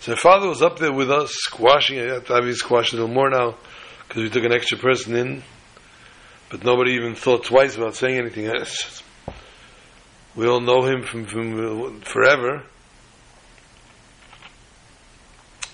So 0.00 0.12
my 0.12 0.18
father 0.18 0.48
was 0.48 0.62
up 0.62 0.78
there 0.78 0.92
with 0.92 1.10
us, 1.10 1.32
squashing 1.32 1.98
it. 1.98 2.30
Obviously, 2.30 2.54
squashed 2.54 2.92
a 2.92 2.96
little 2.96 3.12
more 3.12 3.28
now 3.28 3.56
because 4.06 4.22
we 4.22 4.30
took 4.30 4.44
an 4.44 4.52
extra 4.52 4.78
person 4.78 5.16
in, 5.16 5.42
but 6.48 6.64
nobody 6.64 6.92
even 6.92 7.14
thought 7.14 7.44
twice 7.44 7.76
about 7.76 7.96
saying 7.96 8.16
anything. 8.16 8.46
We 10.36 10.46
all 10.46 10.60
know 10.60 10.84
him 10.84 11.02
from, 11.02 11.24
from 11.24 12.00
forever. 12.02 12.62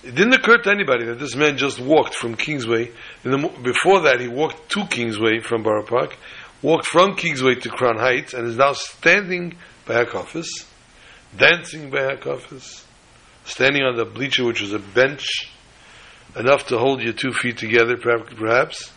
It 0.05 0.15
didn't 0.15 0.35
occur 0.35 0.59
to 0.59 0.71
anybody 0.71 1.05
that 1.07 1.19
this 1.19 1.35
man 1.35 1.59
just 1.59 1.81
walked 1.81 2.15
from 2.15 2.37
Kingsway. 2.37 2.91
The, 3.23 3.51
before 3.63 4.03
that, 4.03 4.21
he 4.21 4.29
walked 4.29 4.71
to 4.71 4.87
Kingsway 4.87 5.41
from 5.41 5.63
Borough 5.63 5.85
Park, 5.85 6.17
walked 6.61 6.87
from 6.87 7.17
Kingsway 7.17 7.57
to 7.57 7.69
Crown 7.69 7.99
Heights, 7.99 8.35
and 8.35 8.47
is 8.47 8.57
now 8.57 8.73
standing 8.73 9.57
by 9.87 10.05
office, 10.05 10.51
dancing 11.37 11.91
by 11.91 12.17
office, 12.17 12.87
standing 13.45 13.83
on 13.83 13.97
the 13.97 14.05
bleacher, 14.05 14.45
which 14.45 14.61
was 14.61 14.73
a 14.73 14.79
bench 14.79 15.27
enough 16.37 16.67
to 16.69 16.79
hold 16.79 17.03
your 17.03 17.13
two 17.13 17.33
feet 17.33 17.59
together, 17.59 17.97
perhaps. 17.97 18.93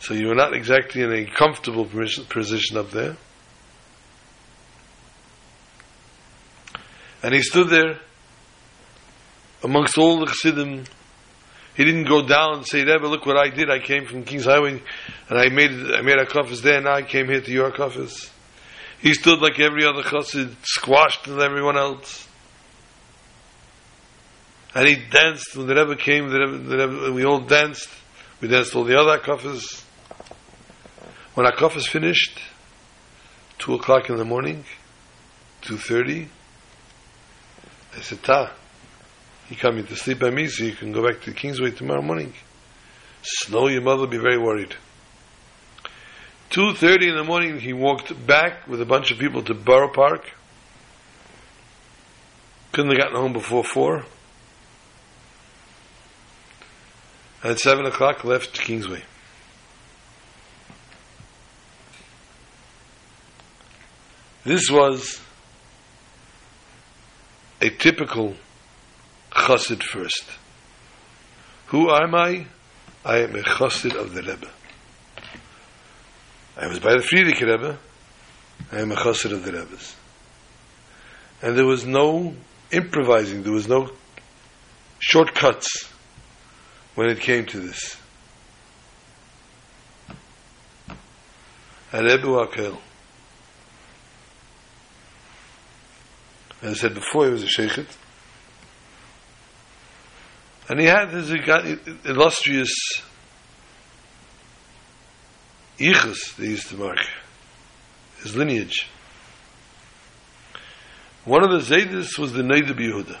So 0.00 0.14
you 0.14 0.28
were 0.28 0.34
not 0.34 0.54
exactly 0.54 1.02
in 1.02 1.12
a 1.12 1.26
comfortable 1.26 1.84
position 1.84 2.76
up 2.76 2.90
there. 2.90 3.16
And 7.22 7.34
he 7.34 7.42
stood 7.42 7.68
there 7.68 7.98
amongst 9.62 9.96
all 9.96 10.20
the 10.20 10.26
chassidim. 10.26 10.84
He 11.74 11.84
didn't 11.84 12.08
go 12.08 12.26
down 12.26 12.58
and 12.58 12.66
say, 12.66 12.84
Rebbe, 12.84 13.06
look 13.06 13.24
what 13.24 13.36
I 13.36 13.48
did. 13.48 13.70
I 13.70 13.78
came 13.78 14.06
from 14.06 14.24
King's 14.24 14.44
Highway 14.44 14.82
and 15.28 15.38
I 15.38 15.48
made 15.48 15.70
I 15.70 16.02
made 16.02 16.18
a 16.18 16.26
kafis 16.26 16.60
there. 16.62 16.80
Now 16.80 16.94
I 16.94 17.02
came 17.02 17.28
here 17.28 17.40
to 17.40 17.50
your 17.50 17.70
kafis. 17.70 18.30
He 19.00 19.14
stood 19.14 19.40
like 19.40 19.58
every 19.58 19.84
other 19.84 20.02
chassid, 20.02 20.54
squashed 20.62 21.26
with 21.26 21.40
everyone 21.40 21.76
else. 21.76 22.28
And 24.74 24.86
he 24.86 24.96
danced 25.10 25.56
when 25.56 25.66
the 25.66 25.74
Rebbe 25.74 25.96
came, 25.96 26.28
the 26.28 26.38
Rebbe, 26.38 26.58
the 26.58 26.76
Rebbe, 26.76 27.12
we 27.12 27.24
all 27.24 27.40
danced. 27.40 27.88
We 28.40 28.48
danced 28.48 28.74
all 28.74 28.84
the 28.84 28.98
other 28.98 29.18
kafis. 29.18 29.82
When 31.34 31.46
our 31.46 31.52
kafis 31.52 31.88
finished, 31.88 32.38
2 33.58 33.74
o'clock 33.74 34.08
in 34.08 34.16
the 34.16 34.24
morning, 34.24 34.64
2.30, 35.62 36.28
I 37.96 38.00
said, 38.00 38.22
Ta, 38.22 38.52
you 39.48 39.56
coming 39.56 39.86
to 39.86 39.96
sleep 39.96 40.20
by 40.20 40.30
me 40.30 40.48
so 40.48 40.64
you 40.64 40.72
can 40.72 40.92
go 40.92 41.06
back 41.06 41.20
to 41.22 41.32
Kingsway 41.32 41.72
tomorrow 41.72 42.02
morning. 42.02 42.32
Snow, 43.22 43.68
your 43.68 43.82
mother 43.82 44.00
will 44.00 44.06
be 44.06 44.18
very 44.18 44.38
worried. 44.38 44.74
2.30 46.50 47.10
in 47.10 47.16
the 47.16 47.24
morning, 47.24 47.60
he 47.60 47.72
walked 47.72 48.26
back 48.26 48.66
with 48.66 48.80
a 48.80 48.84
bunch 48.84 49.10
of 49.10 49.18
people 49.18 49.42
to 49.42 49.54
Borough 49.54 49.92
Park. 49.92 50.32
Couldn't 52.72 52.90
have 52.90 52.98
gotten 52.98 53.16
home 53.16 53.32
before 53.32 53.64
4. 53.64 54.04
And 57.42 57.52
at 57.52 57.58
7 57.58 57.86
o'clock, 57.86 58.24
left 58.24 58.58
Kingsway. 58.60 59.02
This 64.44 64.70
was 64.70 65.20
a 67.62 67.70
typical 67.70 68.34
chassid 69.30 69.82
first. 69.84 70.24
Who 71.66 71.88
am 71.90 72.14
I? 72.14 72.46
I 73.04 73.18
am 73.18 73.36
a 73.36 73.42
chassid 73.42 73.94
of 73.94 74.14
the 74.14 74.22
Rebbe. 74.22 74.50
I 76.56 76.66
was 76.66 76.80
by 76.80 76.92
the 76.92 77.02
Frierdiker 77.02 77.46
Rebbe. 77.46 77.78
I 78.72 78.80
am 78.80 78.90
a 78.90 78.96
chassid 78.96 79.32
of 79.32 79.44
the 79.44 79.52
Rebbe's. 79.52 79.94
And 81.40 81.56
there 81.56 81.64
was 81.64 81.86
no 81.86 82.34
improvising, 82.72 83.44
there 83.44 83.52
was 83.52 83.68
no 83.68 83.90
shortcuts 84.98 85.88
when 86.96 87.08
it 87.10 87.20
came 87.20 87.46
to 87.46 87.60
this. 87.60 87.96
Rebbe 91.92 92.26
Akel, 92.26 92.78
as 96.62 96.70
I 96.70 96.74
said 96.74 96.94
before, 96.94 97.26
he 97.26 97.32
was 97.32 97.42
a 97.42 97.46
shochet, 97.46 97.88
and 100.68 100.78
he 100.78 100.86
had 100.86 101.10
his 101.10 101.30
illustrious 102.04 102.72
yichus, 105.78 106.36
they 106.36 106.46
used 106.46 106.68
to 106.68 106.76
mark, 106.76 106.98
his 108.22 108.36
lineage. 108.36 108.86
One 111.24 111.42
of 111.44 111.50
the 111.50 111.58
Zaydis 111.58 112.18
was 112.18 112.32
the 112.32 112.42
Noda 112.42 112.72
B'Yehuda. 112.72 113.18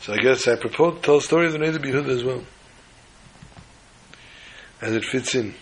So 0.00 0.12
I 0.12 0.18
guess 0.18 0.46
I 0.46 0.56
propose 0.56 0.96
to 0.96 1.00
tell 1.00 1.16
a 1.16 1.22
story 1.22 1.46
of 1.46 1.52
the 1.52 1.58
Noda 1.58 1.78
B'Yehuda 1.78 2.08
as 2.08 2.24
well. 2.24 2.44
As 4.80 4.94
it 4.94 5.04
fits 5.04 5.34
in 5.34 5.54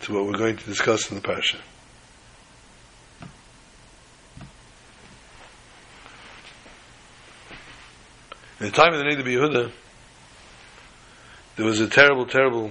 to 0.00 0.14
what 0.14 0.26
we're 0.26 0.38
going 0.38 0.56
to 0.56 0.64
discuss 0.64 1.10
in 1.10 1.16
the 1.16 1.22
Parsha. 1.22 1.60
In 8.58 8.66
the 8.66 8.72
time 8.72 8.92
of 8.92 8.98
the 8.98 9.04
Noda 9.04 9.22
B'Yehuda, 9.22 9.72
there 11.56 11.66
was 11.66 11.80
a 11.80 11.88
terrible, 11.88 12.26
terrible 12.26 12.70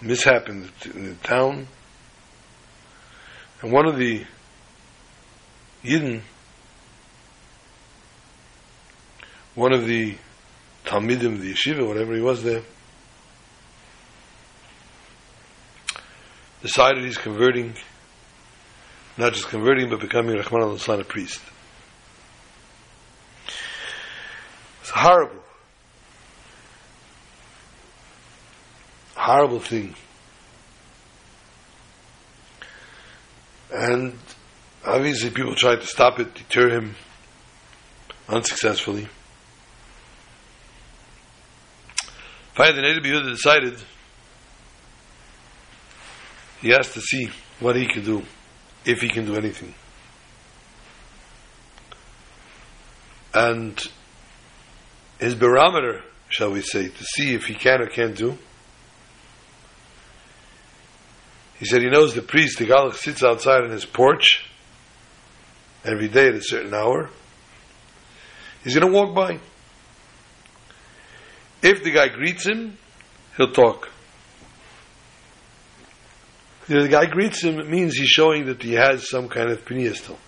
mishap 0.00 0.48
in 0.48 0.62
the, 0.62 0.90
in 0.94 1.04
the 1.10 1.14
town. 1.16 1.66
And 3.62 3.72
one 3.72 3.86
of 3.86 3.96
the 3.96 4.24
Yidden 5.84 6.22
one 9.54 9.72
of 9.72 9.86
the 9.86 10.16
Talmidim, 10.84 11.40
the 11.40 11.52
yeshiva, 11.52 11.86
whatever 11.86 12.14
he 12.14 12.20
was 12.20 12.42
there, 12.42 12.62
decided 16.62 17.04
he's 17.04 17.18
converting, 17.18 17.74
not 19.16 19.32
just 19.32 19.48
converting, 19.48 19.88
but 19.90 20.00
becoming 20.00 20.36
Rahman 20.36 20.62
al 20.62 21.00
a 21.00 21.04
priest. 21.04 21.40
It's 24.80 24.90
a 24.90 24.94
horrible. 24.94 25.42
Horrible 29.16 29.60
thing. 29.60 29.94
And 33.72 34.18
obviously 34.84 35.30
people 35.30 35.54
tried 35.54 35.80
to 35.80 35.86
stop 35.86 36.18
it, 36.18 36.34
deter 36.34 36.70
him, 36.70 36.96
unsuccessfully. 38.28 39.08
Finally, 42.54 42.80
the 42.80 43.00
Noda 43.00 43.04
B'Yehuda 43.04 43.30
decided 43.30 43.78
he 46.60 46.68
has 46.70 46.92
to 46.92 47.00
see 47.00 47.30
what 47.58 47.76
he 47.76 47.86
can 47.86 48.04
do, 48.04 48.22
if 48.84 49.00
he 49.00 49.08
can 49.08 49.26
do 49.26 49.36
anything. 49.36 49.74
And 53.32 53.80
his 55.18 55.34
barometer, 55.34 56.02
shall 56.28 56.50
we 56.50 56.62
say, 56.62 56.88
to 56.88 57.04
see 57.04 57.34
if 57.34 57.44
he 57.44 57.54
can 57.54 57.80
or 57.80 57.86
can't 57.86 58.16
do. 58.16 58.36
He 61.58 61.66
said 61.66 61.82
he 61.82 61.90
knows 61.90 62.14
the 62.14 62.22
priest, 62.22 62.58
the 62.58 62.64
Galach, 62.64 62.94
sits 62.94 63.22
outside 63.22 63.62
on 63.62 63.70
his 63.70 63.84
porch 63.84 64.46
every 65.84 66.08
day 66.08 66.28
at 66.28 66.34
a 66.34 66.42
certain 66.42 66.72
hour. 66.72 67.10
He's 68.64 68.74
going 68.74 68.90
to 68.90 68.98
walk 68.98 69.14
by. 69.14 69.38
If 71.62 71.82
the 71.84 71.90
guy 71.90 72.08
greets 72.08 72.46
him, 72.46 72.78
he'll 73.36 73.52
talk. 73.52 73.90
The 76.68 76.88
guy 76.88 77.06
greets 77.06 77.42
him, 77.42 77.58
it 77.58 77.68
means 77.68 77.96
he's 77.96 78.08
showing 78.08 78.46
that 78.46 78.62
he 78.62 78.74
has 78.74 79.08
some 79.08 79.28
kind 79.28 79.50
of 79.50 79.68
pneumonia 79.68 79.94
still. 79.94 80.18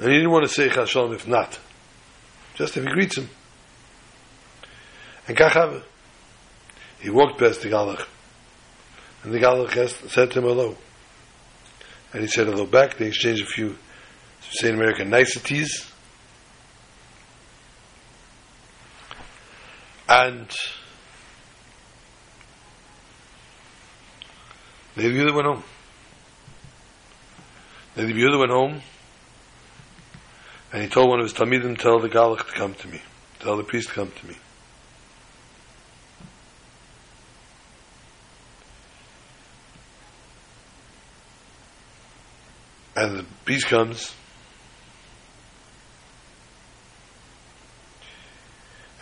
And 0.00 0.08
he 0.08 0.16
didn't 0.16 0.32
want 0.32 0.44
to 0.44 0.52
say 0.52 0.68
Chashalom 0.68 1.14
if 1.14 1.28
not. 1.28 1.58
Just 2.54 2.76
if 2.76 2.84
he 2.84 2.90
greets 2.90 3.16
him. 3.16 3.28
And 5.28 5.36
Kachava. 5.36 5.82
He 7.00 7.10
walked 7.10 7.38
past 7.38 7.62
the 7.62 7.68
Galach. 7.68 8.06
And 9.22 9.32
the 9.32 9.38
Galach 9.38 10.10
said 10.10 10.30
to 10.32 10.38
him 10.38 10.44
hello. 10.44 10.76
And 12.12 12.22
he 12.22 12.28
said 12.28 12.46
hello 12.46 12.66
back. 12.66 12.96
They 12.98 13.06
exchanged 13.06 13.42
a 13.42 13.46
few, 13.46 13.76
in 14.62 14.74
American, 14.74 15.10
niceties. 15.10 15.90
And 20.08 20.54
Lady 24.96 25.16
Yehuda 25.16 25.34
went 25.34 25.46
home. 25.46 25.64
Yehuda 27.96 28.38
went 28.38 28.52
home, 28.52 28.80
and 30.72 30.82
he 30.82 30.88
told 30.88 31.08
one 31.08 31.18
of 31.18 31.26
his 31.26 31.32
Talmidim, 31.32 31.76
tell 31.76 31.98
the 31.98 32.08
Galach 32.08 32.46
to 32.46 32.52
come 32.52 32.74
to 32.74 32.88
me. 32.88 33.00
Tell 33.40 33.56
the 33.56 33.64
priest 33.64 33.88
to 33.88 33.94
come 33.94 34.12
to 34.12 34.26
me. 34.26 34.36
And 42.96 43.18
the 43.18 43.24
priest 43.44 43.66
comes, 43.66 44.14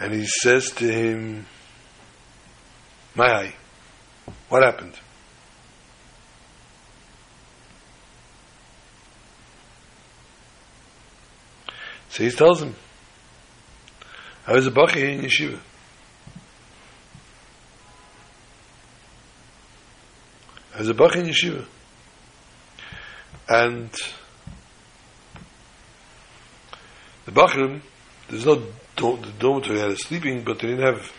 and 0.01 0.15
he 0.15 0.25
says 0.25 0.71
to 0.71 0.91
him, 0.91 1.47
My 3.15 3.27
eye, 3.27 3.55
what 4.49 4.65
happened? 4.65 4.95
So 12.12 12.25
he 12.25 12.31
tells 12.31 12.61
him, 12.61 12.75
I 14.46 14.53
was 14.53 14.66
a 14.66 14.70
Bachi 14.70 15.14
in 15.14 15.22
yeshiva. 15.22 15.59
I 20.75 20.79
was 20.81 20.90
a 20.90 20.94
Bachi 20.94 21.20
in 21.20 21.27
yeshiva. 21.29 21.64
And 23.48 23.90
the 27.25 27.33
Bachrim, 27.33 27.81
there's 28.29 28.44
no 28.44 28.57
the 28.57 29.33
dormitory 29.38 29.81
had 29.81 29.92
a 29.92 29.96
sleeping, 29.96 30.44
but 30.44 30.59
they 30.59 30.68
didn't 30.68 30.85
have 30.85 31.11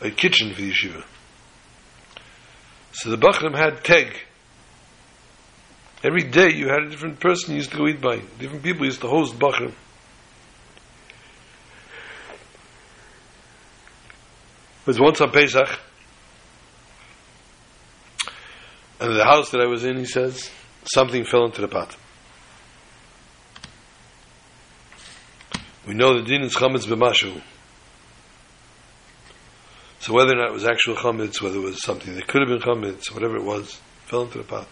a 0.00 0.10
kitchen 0.10 0.54
for 0.54 0.62
the 0.62 0.70
yeshiva. 0.70 1.04
So 2.92 3.10
the 3.10 3.18
Bachrim 3.18 3.54
had 3.54 3.84
teg. 3.84 4.16
Every 6.02 6.22
day 6.22 6.54
you 6.54 6.68
had 6.68 6.84
a 6.84 6.88
different 6.88 7.20
person 7.20 7.50
you 7.50 7.56
used 7.56 7.72
to 7.72 7.76
go 7.76 7.86
eat 7.86 8.00
by. 8.00 8.22
Different 8.38 8.62
people 8.62 8.86
used 8.86 9.02
to 9.02 9.08
host 9.08 9.38
Bachrim. 9.38 9.74
Was 14.88 14.98
once 14.98 15.20
on 15.20 15.30
Pesach, 15.30 15.68
and 18.98 19.14
the 19.14 19.22
house 19.22 19.50
that 19.50 19.60
I 19.60 19.66
was 19.66 19.84
in, 19.84 19.98
he 19.98 20.06
says, 20.06 20.50
something 20.94 21.26
fell 21.26 21.44
into 21.44 21.60
the 21.60 21.68
pot. 21.68 21.94
We 25.86 25.92
know 25.92 26.18
the 26.18 26.24
din 26.24 26.40
is 26.40 26.56
chametz 26.56 26.86
b'mashu. 26.86 27.42
So 30.00 30.14
whether 30.14 30.32
or 30.32 30.36
not 30.36 30.48
it 30.48 30.54
was 30.54 30.64
actual 30.64 30.94
chametz, 30.94 31.42
whether 31.42 31.58
it 31.58 31.64
was 31.64 31.82
something 31.82 32.14
that 32.14 32.26
could 32.26 32.40
have 32.40 32.48
been 32.48 32.66
chametz, 32.66 33.12
whatever 33.12 33.36
it 33.36 33.44
was, 33.44 33.78
fell 34.06 34.22
into 34.22 34.38
the 34.38 34.44
pot. 34.44 34.68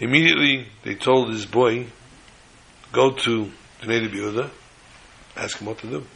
Immediately, 0.00 0.68
they 0.84 0.96
told 0.96 1.32
this 1.32 1.46
boy, 1.46 1.86
go 2.92 3.10
to 3.10 3.50
the 3.80 3.86
Noda 3.86 4.12
B'Yehuda, 4.12 4.50
ask 5.34 5.60
him 5.60 5.68
what 5.68 5.78
to 5.78 5.86
do. 5.86 6.06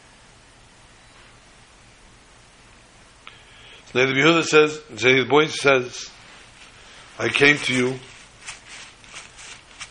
Now 3.93 4.07
the 4.07 4.13
Yehuda 4.13 4.43
says, 4.43 4.81
the 4.89 5.25
boy 5.29 5.47
says, 5.47 6.09
I 7.19 7.29
came 7.29 7.57
to 7.57 7.73
you, 7.75 7.99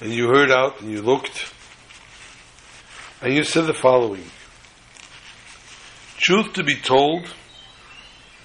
and 0.01 0.13
you 0.13 0.27
heard 0.27 0.51
out, 0.51 0.81
and 0.81 0.91
you 0.91 1.03
looked, 1.03 1.55
and 3.21 3.33
you 3.33 3.45
said 3.45 3.67
the 3.67 3.75
following. 3.75 4.25
Truth 6.19 6.55
to 6.55 6.65
be 6.65 6.75
told, 6.75 7.33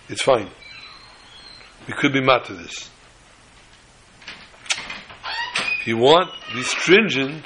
it's 0.10 0.22
fine. 0.22 0.50
We 1.88 1.94
could 1.94 2.14
be 2.14 2.22
mad 2.22 2.46
to 2.46 2.54
this. 2.54 2.90
If 5.80 5.88
you 5.88 5.98
want 5.98 6.30
be 6.54 6.62
stringent, 6.62 7.46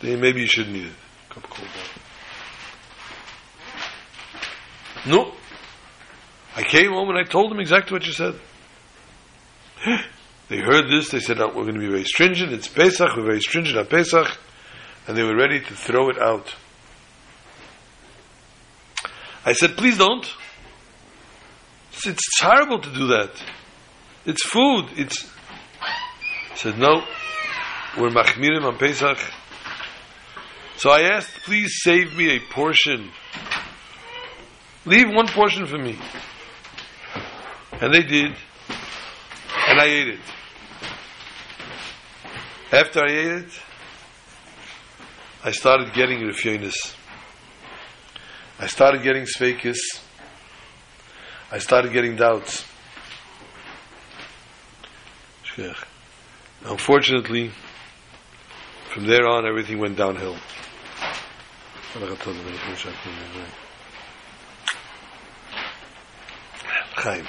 then 0.00 0.20
maybe 0.20 0.40
you 0.40 0.46
shouldn't 0.48 0.74
eat 0.74 0.86
it. 0.86 0.92
Cup 1.28 1.44
of 1.44 1.50
cold 1.50 1.68
water. 1.68 2.00
No. 5.06 5.32
I 6.54 6.62
came 6.62 6.90
home 6.92 7.10
and 7.10 7.18
I 7.18 7.24
told 7.24 7.50
them 7.50 7.60
exactly 7.60 7.94
what 7.94 8.06
you 8.06 8.12
said. 8.12 8.34
they 10.48 10.58
heard 10.58 10.88
this, 10.90 11.10
they 11.10 11.20
said, 11.20 11.40
oh, 11.40 11.48
we're 11.48 11.64
going 11.64 11.74
to 11.74 11.80
be 11.80 11.88
very 11.88 12.04
stringent, 12.04 12.52
it's 12.52 12.68
Pesach, 12.68 13.14
we're 13.16 13.24
very 13.24 13.40
stringent 13.40 13.78
on 13.78 13.86
Pesach, 13.86 14.26
and 15.06 15.16
they 15.16 15.22
were 15.22 15.36
ready 15.36 15.60
to 15.60 15.74
throw 15.74 16.08
it 16.08 16.18
out. 16.18 16.54
I 19.44 19.52
said, 19.52 19.76
please 19.76 19.98
don't. 19.98 20.26
It's, 21.92 22.06
it's 22.06 22.40
horrible 22.40 22.80
to 22.80 22.92
do 22.92 23.06
that. 23.08 23.30
It's 24.24 24.44
food. 24.44 24.86
It's. 24.96 25.30
I 25.80 26.56
said, 26.56 26.78
no, 26.78 27.04
we're 27.96 28.10
machmirim 28.10 28.64
on 28.64 28.76
Pesach. 28.76 29.18
So 30.78 30.90
I 30.90 31.02
asked, 31.14 31.44
please 31.44 31.76
save 31.82 32.16
me 32.16 32.36
a 32.36 32.40
portion 32.40 33.10
Leave 34.86 35.08
one 35.10 35.26
portion 35.26 35.66
for 35.66 35.78
me. 35.78 35.98
And 37.80 37.92
they 37.92 38.02
did. 38.02 38.32
And 39.68 39.80
I 39.80 39.84
ate 39.84 40.08
it. 40.08 40.20
After 42.72 43.00
I 43.00 43.10
ate 43.10 43.32
it, 43.44 43.60
I 45.44 45.50
started 45.50 45.92
getting 45.92 46.20
refyonis. 46.20 46.94
I 48.60 48.68
started 48.68 49.02
getting 49.02 49.24
sfekis. 49.24 49.78
I 51.50 51.58
started 51.58 51.92
getting 51.92 52.16
doubts. 52.16 52.64
Unfortunately, 56.64 57.50
from 58.92 59.06
there 59.06 59.26
on, 59.26 59.46
everything 59.46 59.78
went 59.78 59.96
downhill. 59.96 60.36
Chaim. 66.96 67.26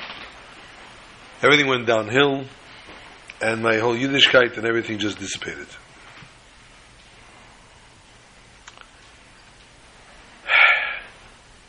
Everything 1.43 1.67
went 1.67 1.85
downhill, 1.85 2.45
and 3.41 3.61
my 3.61 3.77
whole 3.77 3.95
Yiddishkeit 3.95 4.57
and 4.57 4.65
everything 4.65 4.97
just 4.97 5.19
dissipated. 5.19 5.67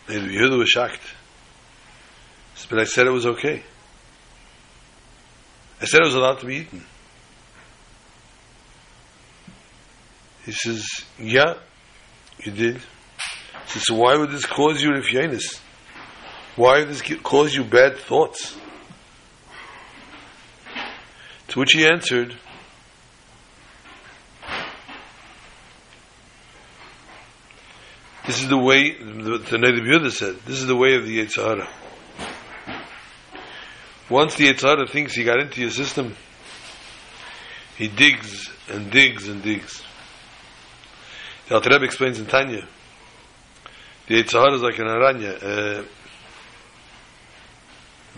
The 0.06 0.14
Yehuda 0.14 0.58
was 0.58 0.70
shocked. 0.70 1.02
But 2.70 2.80
I 2.80 2.84
said 2.84 3.06
it 3.06 3.10
was 3.10 3.26
okay. 3.26 3.62
I 5.80 5.84
said 5.84 6.00
it 6.00 6.06
was 6.06 6.14
allowed 6.14 6.40
to 6.40 6.46
be 6.46 6.56
eaten. 6.56 6.84
He 10.44 10.52
says, 10.52 10.86
yeah, 11.18 11.54
you 12.42 12.52
did. 12.52 12.76
He 12.76 12.80
says, 13.66 13.86
so 13.86 13.94
why 13.94 14.16
would 14.16 14.30
this 14.30 14.44
cause 14.44 14.82
you 14.82 14.90
refyanis? 14.90 15.60
Why 16.58 16.82
does 16.84 17.00
this 17.00 17.18
cause 17.20 17.54
you 17.54 17.62
bad 17.62 17.98
thoughts? 17.98 18.56
To 21.48 21.60
which 21.60 21.70
he 21.72 21.86
answered, 21.86 22.36
This 28.26 28.42
is 28.42 28.48
the 28.48 28.58
way, 28.58 28.90
the, 28.90 29.38
Noda 29.38 29.80
B'Yehuda 29.80 30.10
said, 30.10 30.40
this 30.44 30.58
is 30.58 30.66
the 30.66 30.74
way 30.74 30.96
of 30.96 31.06
the 31.06 31.24
Yetzer 31.24 31.44
Hara. 31.44 31.68
Once 34.10 34.34
the 34.34 34.52
Yetzer 34.52 34.68
Hara 34.68 34.86
thinks 34.88 35.14
he 35.14 35.22
got 35.22 35.40
into 35.40 35.60
your 35.60 35.70
system, 35.70 36.16
he 37.76 37.86
digs 37.86 38.50
and 38.68 38.90
digs 38.90 39.28
and 39.28 39.42
digs. 39.42 39.80
The 41.48 41.54
Alter 41.54 41.70
Rebbe 41.70 41.84
explains 41.84 42.18
in 42.18 42.26
Tanya, 42.26 42.66
the 44.08 44.22
Yetzer 44.22 44.40
Hara 44.40 44.54
is 44.54 44.62
like 44.62 44.78
an 44.80 44.88
aranya, 44.88 45.42
uh, 45.42 45.84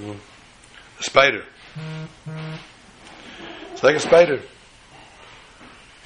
a 0.08 1.02
spider. 1.02 1.44
It's 3.72 3.82
like 3.82 3.96
a 3.96 4.00
spider. 4.00 4.40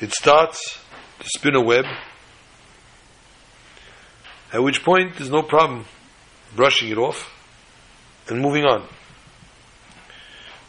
It 0.01 0.13
starts 0.13 0.79
to 1.21 1.27
spin 1.37 1.55
a 1.55 1.61
web, 1.61 1.85
at 4.53 4.63
which 4.63 4.83
point 4.85 5.17
there's 5.17 5.31
no 5.31 5.43
problem 5.43 5.87
brushing 6.55 6.91
it 6.91 6.99
off 6.99 7.31
and 8.29 8.41
moving 8.41 8.65
on. 8.65 8.87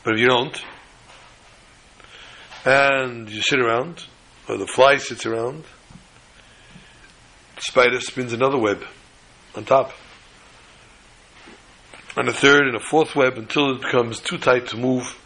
But 0.03 0.13
if 0.13 0.19
you 0.19 0.27
don't, 0.27 0.57
and 2.65 3.29
you 3.29 3.41
sit 3.41 3.59
around, 3.59 4.05
or 4.47 4.57
the 4.57 4.67
fly 4.67 4.97
sits 4.97 5.25
around, 5.25 5.63
the 7.55 7.61
spider 7.61 7.99
spins 7.99 8.33
another 8.33 8.57
web 8.57 8.83
on 9.55 9.65
top. 9.65 9.91
And 12.17 12.29
a 12.29 12.33
third 12.33 12.67
and 12.67 12.75
a 12.75 12.79
fourth 12.79 13.15
web 13.15 13.37
until 13.37 13.71
it 13.71 13.81
becomes 13.81 14.19
too 14.21 14.37
tight 14.37 14.67
to 14.67 14.77
move, 14.77 15.19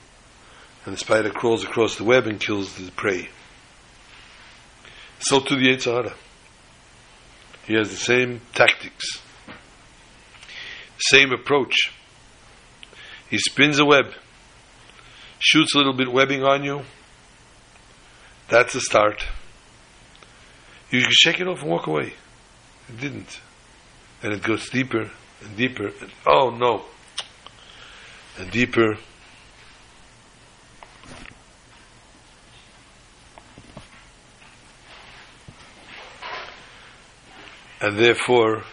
and 0.86 0.93
the 0.93 0.97
spider 0.97 1.30
crawls 1.30 1.63
across 1.63 1.97
the 1.97 2.04
web 2.04 2.25
and 2.25 2.39
kills 2.39 2.75
the 2.75 2.89
prey. 2.91 3.30
So 5.19 5.39
to 5.39 5.56
the 5.56 5.67
Yetzer 5.67 5.93
Hara. 5.93 6.13
He 7.67 7.75
has 7.75 7.91
the 7.91 7.97
same 7.97 8.41
tactics, 8.56 9.21
same 10.97 11.32
approach. 11.32 11.75
He 13.30 13.38
spins 13.38 13.78
a 13.78 13.86
web, 13.86 14.06
shoots 15.38 15.75
a 15.75 15.78
little 15.78 15.93
bit 15.93 16.12
webbing 16.12 16.43
on 16.43 16.63
you. 16.63 16.82
That's 18.47 18.73
the 18.73 18.82
start. 18.82 19.23
You 20.89 21.02
can 21.02 21.12
shake 21.12 21.39
it 21.39 21.47
off 21.47 21.62
and 21.62 21.69
walk 21.69 21.86
away. 21.86 22.13
It 22.88 22.99
didn't. 22.99 23.39
And 24.23 24.34
it 24.34 24.41
goes 24.41 24.67
deeper 24.71 25.12
and 25.41 25.56
deeper. 25.56 25.88
And, 25.88 26.12
oh 26.25 26.49
no. 26.49 26.84
And 28.38 28.52
deeper. 28.52 28.97
And 37.82 37.97
therefore, 37.97 38.63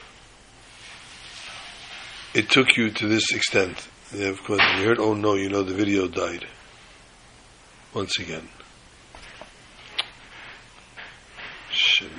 it 2.35 2.51
took 2.51 2.77
you 2.77 2.91
to 2.91 3.07
this 3.07 3.33
extent. 3.33 3.89
Of 4.13 4.43
course, 4.43 4.61
you 4.77 4.85
heard, 4.85 4.99
oh 4.99 5.15
no, 5.15 5.35
you 5.35 5.49
know 5.49 5.63
the 5.63 5.75
video 5.75 6.09
died. 6.09 6.45
Once 7.95 8.19
again. 8.19 8.49
Shem 11.71 12.11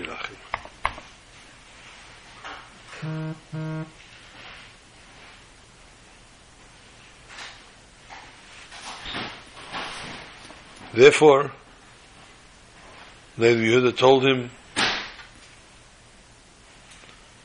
Therefore, 10.98 11.52
Levi 13.38 13.66
Yehuda 13.66 13.96
told 13.96 14.26
him, 14.26 14.50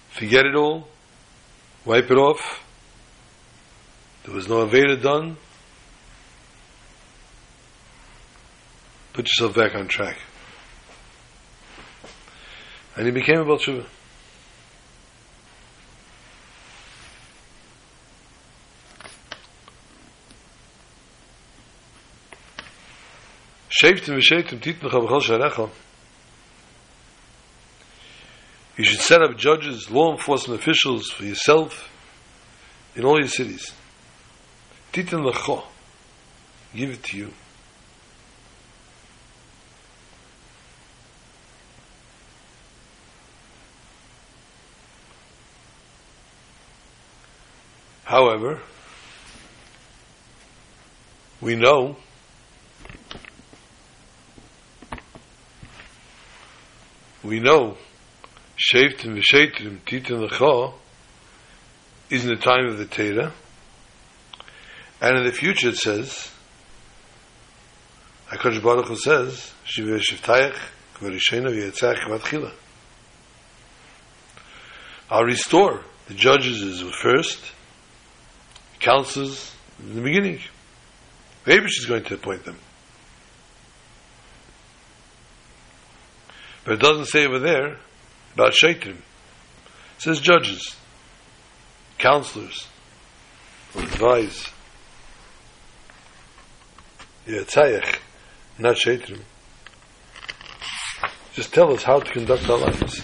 forget 0.09 0.47
it 0.47 0.55
all, 0.55 0.89
wipe 1.85 2.11
it 2.11 2.17
off. 2.17 2.65
There 4.25 4.35
was 4.35 4.49
no 4.49 4.67
Aveda 4.67 5.03
done. 5.03 5.37
Put 9.13 9.27
yourself 9.27 9.55
back 9.55 9.75
on 9.75 9.87
track. 9.87 10.17
And 12.97 13.05
he 13.05 13.13
became 13.13 13.39
a 13.39 13.45
Baal 13.45 13.59
B'chol 23.83 25.21
sharecha. 25.21 25.71
You 28.77 28.85
should 28.85 29.01
set 29.01 29.23
up 29.23 29.37
judges, 29.37 29.91
law 29.91 30.13
enforcement 30.13 30.61
officials 30.61 31.11
for 31.11 31.25
yourself 31.25 31.91
in 32.95 33.05
all 33.05 33.19
your 33.19 33.29
cities. 33.29 33.73
Titan 34.93 35.21
lecho. 35.21 35.65
Give 36.75 36.91
it 36.91 37.03
to 37.05 37.17
you. 37.17 37.33
However, 48.05 48.61
we 51.41 51.57
know 51.57 51.97
we 57.23 57.41
know 57.41 57.77
Sheftim 58.59 59.21
v'Shetrim 59.21 59.79
Titan 59.87 60.29
Lecha 60.29 60.75
is 62.11 62.25
in 62.25 62.31
the 62.31 62.41
time 62.41 62.67
of 62.67 62.79
the 62.79 62.87
Torah, 62.87 63.33
and 65.01 65.19
in 65.19 65.25
the 65.25 65.33
future 65.33 65.69
it 65.69 65.77
says, 65.77 66.31
HaKadosh 68.31 68.63
Baruch 68.63 68.89
Hu 68.89 68.97
says, 68.97 69.53
Shivir 69.67 70.01
Shiftayach 70.01 70.59
Kvarishena 70.95 71.51
v'Yetzach 71.51 71.99
Kvatchila. 72.01 72.53
I'll 75.11 75.25
restore 75.25 75.85
the 76.09 76.15
judges 76.15 76.63
as 76.63 76.81
first, 77.03 77.41
counselors 78.81 79.55
in 79.79 79.95
the 79.97 80.03
beginning. 80.03 80.41
Maybe 81.47 81.69
she's 81.69 81.87
going 81.87 82.05
to 82.05 82.15
appoint 82.15 82.45
them. 82.45 82.59
But 86.65 86.75
it 86.75 86.81
doesn't 86.81 87.07
say 87.07 87.27
over 87.27 87.39
there 87.39 87.79
about 88.35 88.53
Shaitrim. 88.53 88.99
It 88.99 89.99
says 89.99 90.21
judges, 90.21 90.77
counselors, 91.99 92.69
advise. 93.77 94.49
Yeah, 97.27 97.41
tzayach, 97.41 97.99
not 98.59 98.77
Shaitrim. 98.77 99.21
Just 101.35 101.55
tell 101.55 101.73
us 101.73 101.83
how 101.83 101.99
to 101.99 102.13
conduct 102.13 102.49
our 102.49 102.59
lives. 102.59 103.03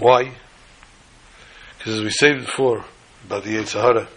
Why? 0.00 0.32
Because 1.78 1.96
as 1.96 2.02
we 2.02 2.10
said 2.10 2.38
before 2.40 2.84
about 3.24 3.44
the 3.44 3.56
Yetzer 3.56 3.80
Hara, 3.80 4.08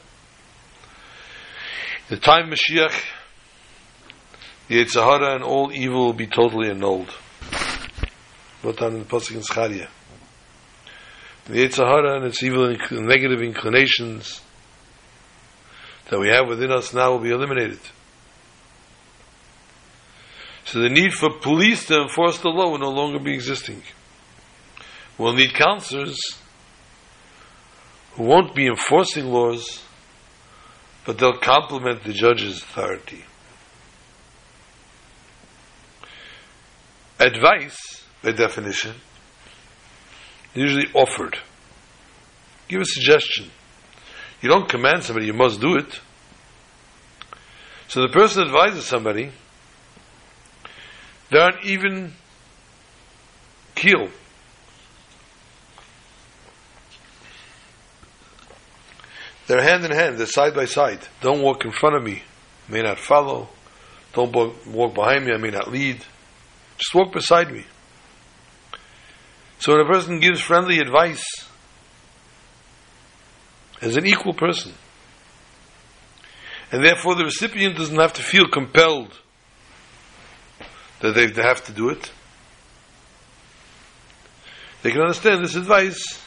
the 2.10 2.18
time 2.18 2.50
Mashiach, 2.50 3.06
the 4.68 4.84
Yetzer 4.84 5.04
Hara 5.04 5.36
and 5.36 5.44
all 5.44 5.72
evil 5.72 6.06
will 6.06 6.14
be 6.14 6.28
totally 6.28 6.70
annulled. 6.70 7.10
What 8.62 8.82
on 8.82 9.00
the 9.00 9.06
Pasuk 9.06 9.36
in 9.36 9.44
Zechariah. 9.44 9.88
The 11.46 11.54
Yetzer 11.54 11.88
Hara 11.88 12.18
and 12.18 12.26
its 12.26 12.42
evil 12.44 12.66
and 12.66 13.08
negative 13.08 13.42
inclinations 13.42 14.42
that 16.10 16.20
we 16.20 16.30
have 16.30 16.48
within 16.48 16.72
us 16.72 16.94
now 16.94 17.12
will 17.12 17.20
be 17.20 17.30
eliminated. 17.30 17.80
So 20.66 20.80
the 20.80 20.90
need 20.90 21.14
for 21.14 21.30
police 21.30 21.86
to 21.88 22.02
enforce 22.02 22.40
the 22.40 22.50
law 22.50 22.72
will 22.72 22.80
no 22.80 22.90
longer 22.90 23.20
be 23.20 23.34
existing. 23.34 23.82
We'll 25.18 25.34
need 25.34 25.54
counselors 25.54 26.20
who 28.14 28.24
won't 28.24 28.56
be 28.56 28.68
enforcing 28.68 29.26
laws, 29.26 29.84
but 31.10 31.18
they'll 31.18 31.40
complement 31.40 32.04
the 32.04 32.14
judge's 32.14 32.62
authority. 32.62 33.26
Advice, 37.20 38.06
by 38.22 38.32
definition, 38.32 38.94
is 40.54 40.62
usually 40.62 40.86
offered. 40.94 41.40
Give 42.68 42.82
a 42.82 42.86
suggestion. 42.86 43.50
You 44.40 44.50
don't 44.50 44.70
command 44.70 45.02
somebody, 45.02 45.26
you 45.26 45.34
must 45.34 45.60
do 45.60 45.78
it. 45.78 46.00
So 47.88 48.04
the 48.04 48.10
person 48.10 48.44
advises 48.44 48.86
somebody, 48.86 49.32
they 51.32 51.40
aren't 51.40 51.66
even 51.66 52.14
keel 53.74 54.10
They're 59.50 59.64
hand 59.64 59.84
in 59.84 59.90
hand, 59.90 60.20
they're 60.20 60.28
side 60.28 60.54
by 60.54 60.66
side. 60.66 61.00
Don't 61.22 61.42
walk 61.42 61.66
in 61.66 61.72
front 61.72 61.96
of 61.96 62.04
me, 62.04 62.22
I 62.68 62.72
may 62.72 62.84
not 62.84 63.00
follow. 63.00 63.50
Don't 64.14 64.32
walk 64.68 64.94
behind 64.94 65.26
me, 65.26 65.34
I 65.34 65.38
may 65.38 65.50
not 65.50 65.72
lead. 65.72 66.06
Just 66.78 66.94
walk 66.94 67.12
beside 67.12 67.52
me. 67.52 67.66
So 69.58 69.72
when 69.72 69.82
a 69.82 69.90
person 69.90 70.20
gives 70.20 70.40
friendly 70.40 70.78
advice, 70.78 71.26
as 73.82 73.98
an 73.98 74.06
equal 74.06 74.36
person. 74.36 74.72
And 76.72 76.86
therefore 76.86 77.16
the 77.16 77.24
recipient 77.24 77.76
doesn't 77.76 78.00
have 78.00 78.14
to 78.14 78.22
feel 78.22 78.48
compelled 78.48 79.18
that 81.00 81.16
they 81.16 81.42
have 81.42 81.66
to 81.66 81.72
do 81.72 81.90
it. 81.90 82.12
They 84.84 84.92
can 84.92 85.02
understand 85.02 85.44
this 85.44 85.56
advice 85.56 86.22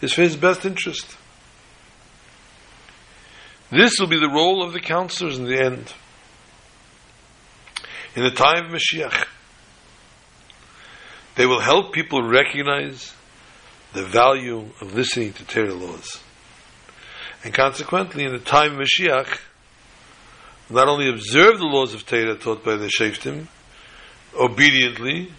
is 0.00 0.14
for 0.14 0.22
his 0.22 0.36
best 0.36 0.64
interest. 0.64 1.18
This 3.70 3.98
will 3.98 4.06
be 4.06 4.20
the 4.20 4.28
role 4.28 4.62
of 4.62 4.72
the 4.72 4.80
counselors 4.80 5.38
in 5.38 5.44
the 5.44 5.60
end. 5.60 5.92
In 8.14 8.22
the 8.22 8.30
time 8.30 8.66
of 8.66 8.72
Mashiach, 8.72 9.26
they 11.36 11.46
will 11.46 11.60
help 11.60 11.92
people 11.92 12.22
recognize 12.22 13.12
the 13.92 14.04
value 14.04 14.70
of 14.80 14.94
listening 14.94 15.32
to 15.32 15.44
Torah 15.44 15.74
laws. 15.74 16.20
And 17.42 17.52
consequently, 17.52 18.24
in 18.24 18.32
the 18.32 18.38
time 18.38 18.78
of 18.78 18.86
Mashiach, 18.86 19.40
not 20.70 20.88
only 20.88 21.08
observe 21.08 21.58
the 21.58 21.66
laws 21.66 21.94
of 21.94 22.06
Torah 22.06 22.36
taught 22.36 22.64
by 22.64 22.76
the 22.76 22.86
Shaftim 22.86 23.48
obediently, 24.38 25.32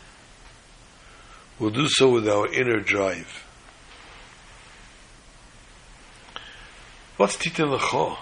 we'll 1.60 1.72
do 1.72 1.88
so 1.88 2.10
with 2.10 2.28
our 2.28 2.52
inner 2.52 2.80
drive. 2.80 3.45
What's 7.18 7.38
Titan 7.38 7.70
Lecha? 7.70 8.18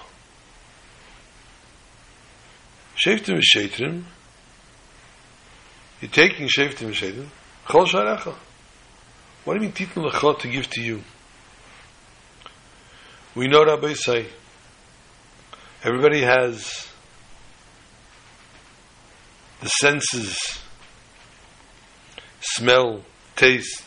Shaftim 2.96 3.40
is 3.40 3.52
Shatrim. 3.56 4.04
You're 6.00 6.12
taking 6.12 6.48
Shaftim 6.48 6.90
is 6.92 6.98
Shatrim. 6.98 7.28
Chol 7.66 7.88
Sharecha. 7.88 8.36
What 9.46 9.54
do 9.54 9.60
you 9.60 9.62
mean 9.62 9.72
Titan 9.72 10.04
Lecha 10.04 10.40
to 10.40 10.48
give 10.48 10.70
to 10.70 10.82
you? 10.82 11.02
We 13.36 13.48
know 13.48 13.66
Rabbi 13.66 13.94
say, 13.94 14.28
everybody 15.84 16.22
has 16.22 16.88
the 19.60 19.70
senses, 19.70 20.38
smell, 22.42 23.02
taste. 23.36 23.84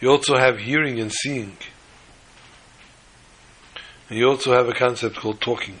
You 0.00 0.10
also 0.10 0.36
have 0.36 0.58
hearing 0.58 1.00
and 1.00 1.10
seeing. 1.10 1.56
And 4.08 4.18
you 4.18 4.28
also 4.28 4.52
have 4.52 4.68
a 4.68 4.72
concept 4.72 5.16
called 5.16 5.40
talking. 5.40 5.80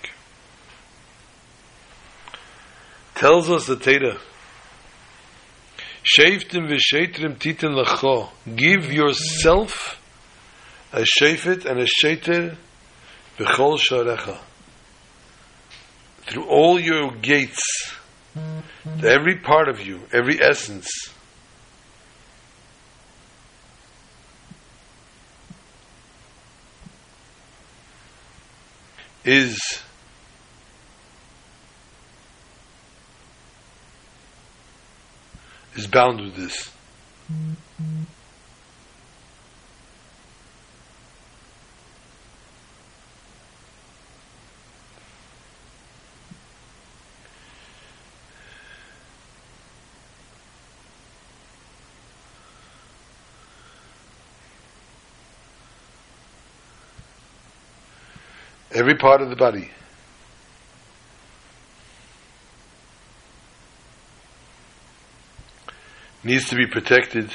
Tells 3.14 3.48
us 3.48 3.66
the 3.66 3.76
Teda. 3.76 4.18
Sheftim 6.04 6.68
v'shetrim 6.68 7.36
titin 7.36 7.82
lacho. 7.82 8.30
Give 8.54 8.92
yourself 8.92 10.00
a 10.92 11.02
shefet 11.02 11.64
and 11.64 11.80
a 11.80 11.86
sheter 11.86 12.56
b'chol 13.38 13.78
sharecha. 13.78 14.38
Through 16.26 16.46
all 16.46 16.80
your 16.80 17.12
gates, 17.12 17.94
every 19.04 19.36
part 19.38 19.68
of 19.68 19.80
you, 19.80 20.00
every 20.12 20.40
essence, 20.42 20.88
is 29.26 29.58
is 35.74 35.86
bound 35.86 36.20
with 36.20 36.36
this. 36.36 36.70
Every 58.76 58.94
part 58.94 59.22
of 59.22 59.30
the 59.30 59.36
body. 59.36 59.70
needs 66.22 66.50
to 66.50 66.56
be 66.56 66.66
protected, 66.66 67.30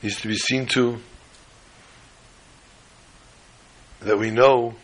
needs 0.00 0.20
to 0.20 0.28
be 0.28 0.36
seen 0.36 0.64
to, 0.64 0.96
that 4.00 4.16
we 4.16 4.30
know 4.30 4.76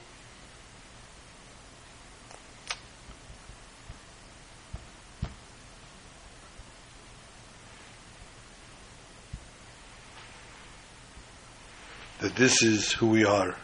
that 12.19 12.35
this 12.35 12.61
is 12.63 12.93
who 12.93 13.07
we 13.07 13.25
are, 13.25 13.57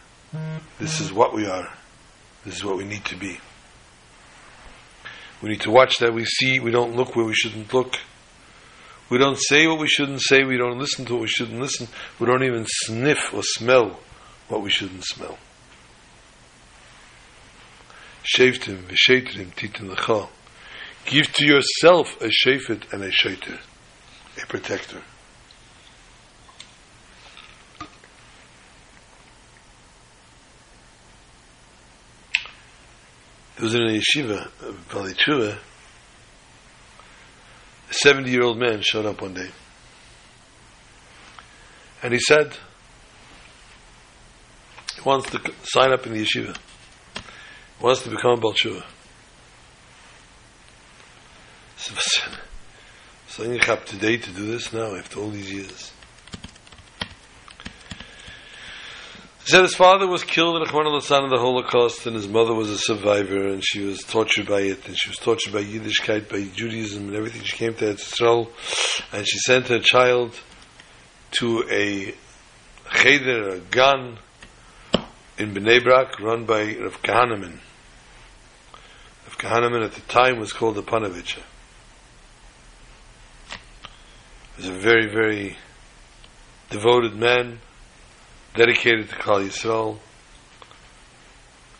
this 0.79 0.99
is 1.01 1.11
what 1.13 1.33
we 1.33 1.45
are, 1.45 1.71
this 2.45 2.55
is 2.55 2.63
what 2.63 2.77
we 2.77 2.85
need 2.85 3.05
to 3.05 3.15
be. 3.15 3.39
We 5.41 5.49
need 5.49 5.61
to 5.61 5.71
watch 5.71 5.97
that 5.99 6.13
we 6.13 6.25
see, 6.25 6.59
we 6.59 6.71
don't 6.71 6.95
look 6.95 7.15
where 7.15 7.25
we 7.25 7.35
shouldn't 7.35 7.73
look. 7.73 7.95
We 9.09 9.17
don't 9.17 9.39
say 9.39 9.67
what 9.67 9.79
we 9.79 9.87
shouldn't 9.87 10.21
say. 10.21 10.43
We 10.43 10.57
don't 10.57 10.77
listen 10.77 11.05
to 11.05 11.13
what 11.13 11.21
we 11.21 11.27
shouldn't 11.29 11.61
listen. 11.61 11.87
We 12.19 12.27
don't 12.27 12.43
even 12.43 12.65
sniff 12.67 13.33
or 13.33 13.41
smell 13.41 13.99
what 14.49 14.61
we 14.61 14.69
shouldn't 14.69 15.05
smell. 15.05 15.37
Sheftim 18.25 18.83
v'shetrim 18.83 19.53
titin. 19.55 20.29
Give 21.05 21.31
to 21.33 21.45
yourself 21.45 22.19
a 22.19 22.27
shefet 22.27 22.91
and 22.91 23.03
a 23.03 23.09
sheter, 23.09 23.59
a 24.43 24.45
protector. 24.47 25.01
There 33.57 33.63
was 33.63 33.73
in 33.73 33.81
a 33.81 33.99
yeshiva, 33.99 34.49
Valley 34.91 35.13
Tshuva, 35.13 35.57
a 37.89 37.93
70 37.93 38.29
year 38.29 38.43
old 38.43 38.59
man 38.59 38.81
showed 38.81 39.07
up 39.07 39.19
one 39.19 39.33
day. 39.33 39.49
And 42.03 42.13
he 42.13 42.19
said, 42.19 42.55
he 44.95 45.01
wants 45.01 45.31
to 45.31 45.41
sign 45.63 45.91
up 45.91 46.05
in 46.05 46.13
the 46.13 46.23
yeshiva. 46.23 46.55
He 47.15 47.83
wants 47.83 48.03
to 48.03 48.11
become 48.11 48.33
a 48.33 48.37
Balshuva. 48.37 48.83
So, 51.77 51.95
so 53.27 53.43
I'm 53.43 53.71
up 53.71 53.85
today 53.85 54.17
to 54.17 54.31
do 54.31 54.51
this 54.51 54.71
now 54.71 54.95
after 54.95 55.19
all 55.19 55.31
these 55.31 55.51
years. 55.51 55.91
He 59.47 59.51
said 59.51 59.63
his 59.63 59.75
father 59.75 60.07
was 60.09 60.25
killed 60.25 60.57
in 60.57 60.67
al 60.67 61.23
in 61.23 61.29
the 61.29 61.37
Holocaust, 61.39 62.05
and 62.05 62.17
his 62.17 62.27
mother 62.27 62.53
was 62.53 62.69
a 62.69 62.77
survivor, 62.77 63.47
and 63.47 63.63
she 63.65 63.79
was 63.79 64.03
tortured 64.03 64.45
by 64.45 64.59
it, 64.59 64.85
and 64.85 64.97
she 64.99 65.07
was 65.07 65.17
tortured 65.19 65.53
by 65.53 65.63
Yiddishkeit, 65.63 66.27
by 66.27 66.43
Judaism, 66.53 67.07
and 67.07 67.15
everything. 67.15 67.43
She 67.43 67.55
came 67.55 67.73
to 67.75 67.91
Israel, 67.91 68.51
and 69.13 69.25
she 69.25 69.37
sent 69.37 69.69
her 69.69 69.79
child 69.79 70.37
to 71.39 71.63
a 71.71 72.13
cheder, 72.93 73.47
a 73.47 73.59
gan, 73.59 74.19
in 75.37 75.53
Bnei 75.53 75.81
Brak, 75.81 76.19
run 76.19 76.43
by 76.43 76.75
Rav 76.75 77.01
Kahaneman. 77.01 77.61
Rav 79.27 79.37
Kahaneman 79.37 79.85
at 79.85 79.93
the 79.93 80.01
time 80.01 80.41
was 80.41 80.51
called 80.51 80.75
the 80.75 80.83
Panovich. 80.83 81.37
He 84.57 84.67
was 84.67 84.67
a 84.67 84.73
very, 84.73 85.07
very 85.09 85.55
devoted 86.69 87.15
man 87.15 87.61
dedicated 88.57 89.09
to 89.09 89.15
Klal 89.15 89.45
Yisrael, 89.45 89.99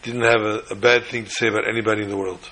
didn't 0.04 0.22
have 0.22 0.42
a, 0.42 0.60
a, 0.72 0.76
bad 0.76 1.06
thing 1.06 1.26
to 1.26 1.30
say 1.30 1.48
about 1.48 1.68
anybody 1.68 2.04
in 2.04 2.10
the 2.10 2.16
world. 2.16 2.50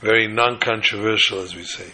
Very 0.00 0.28
non-controversial, 0.28 1.40
as 1.40 1.54
we 1.56 1.64
say. 1.64 1.90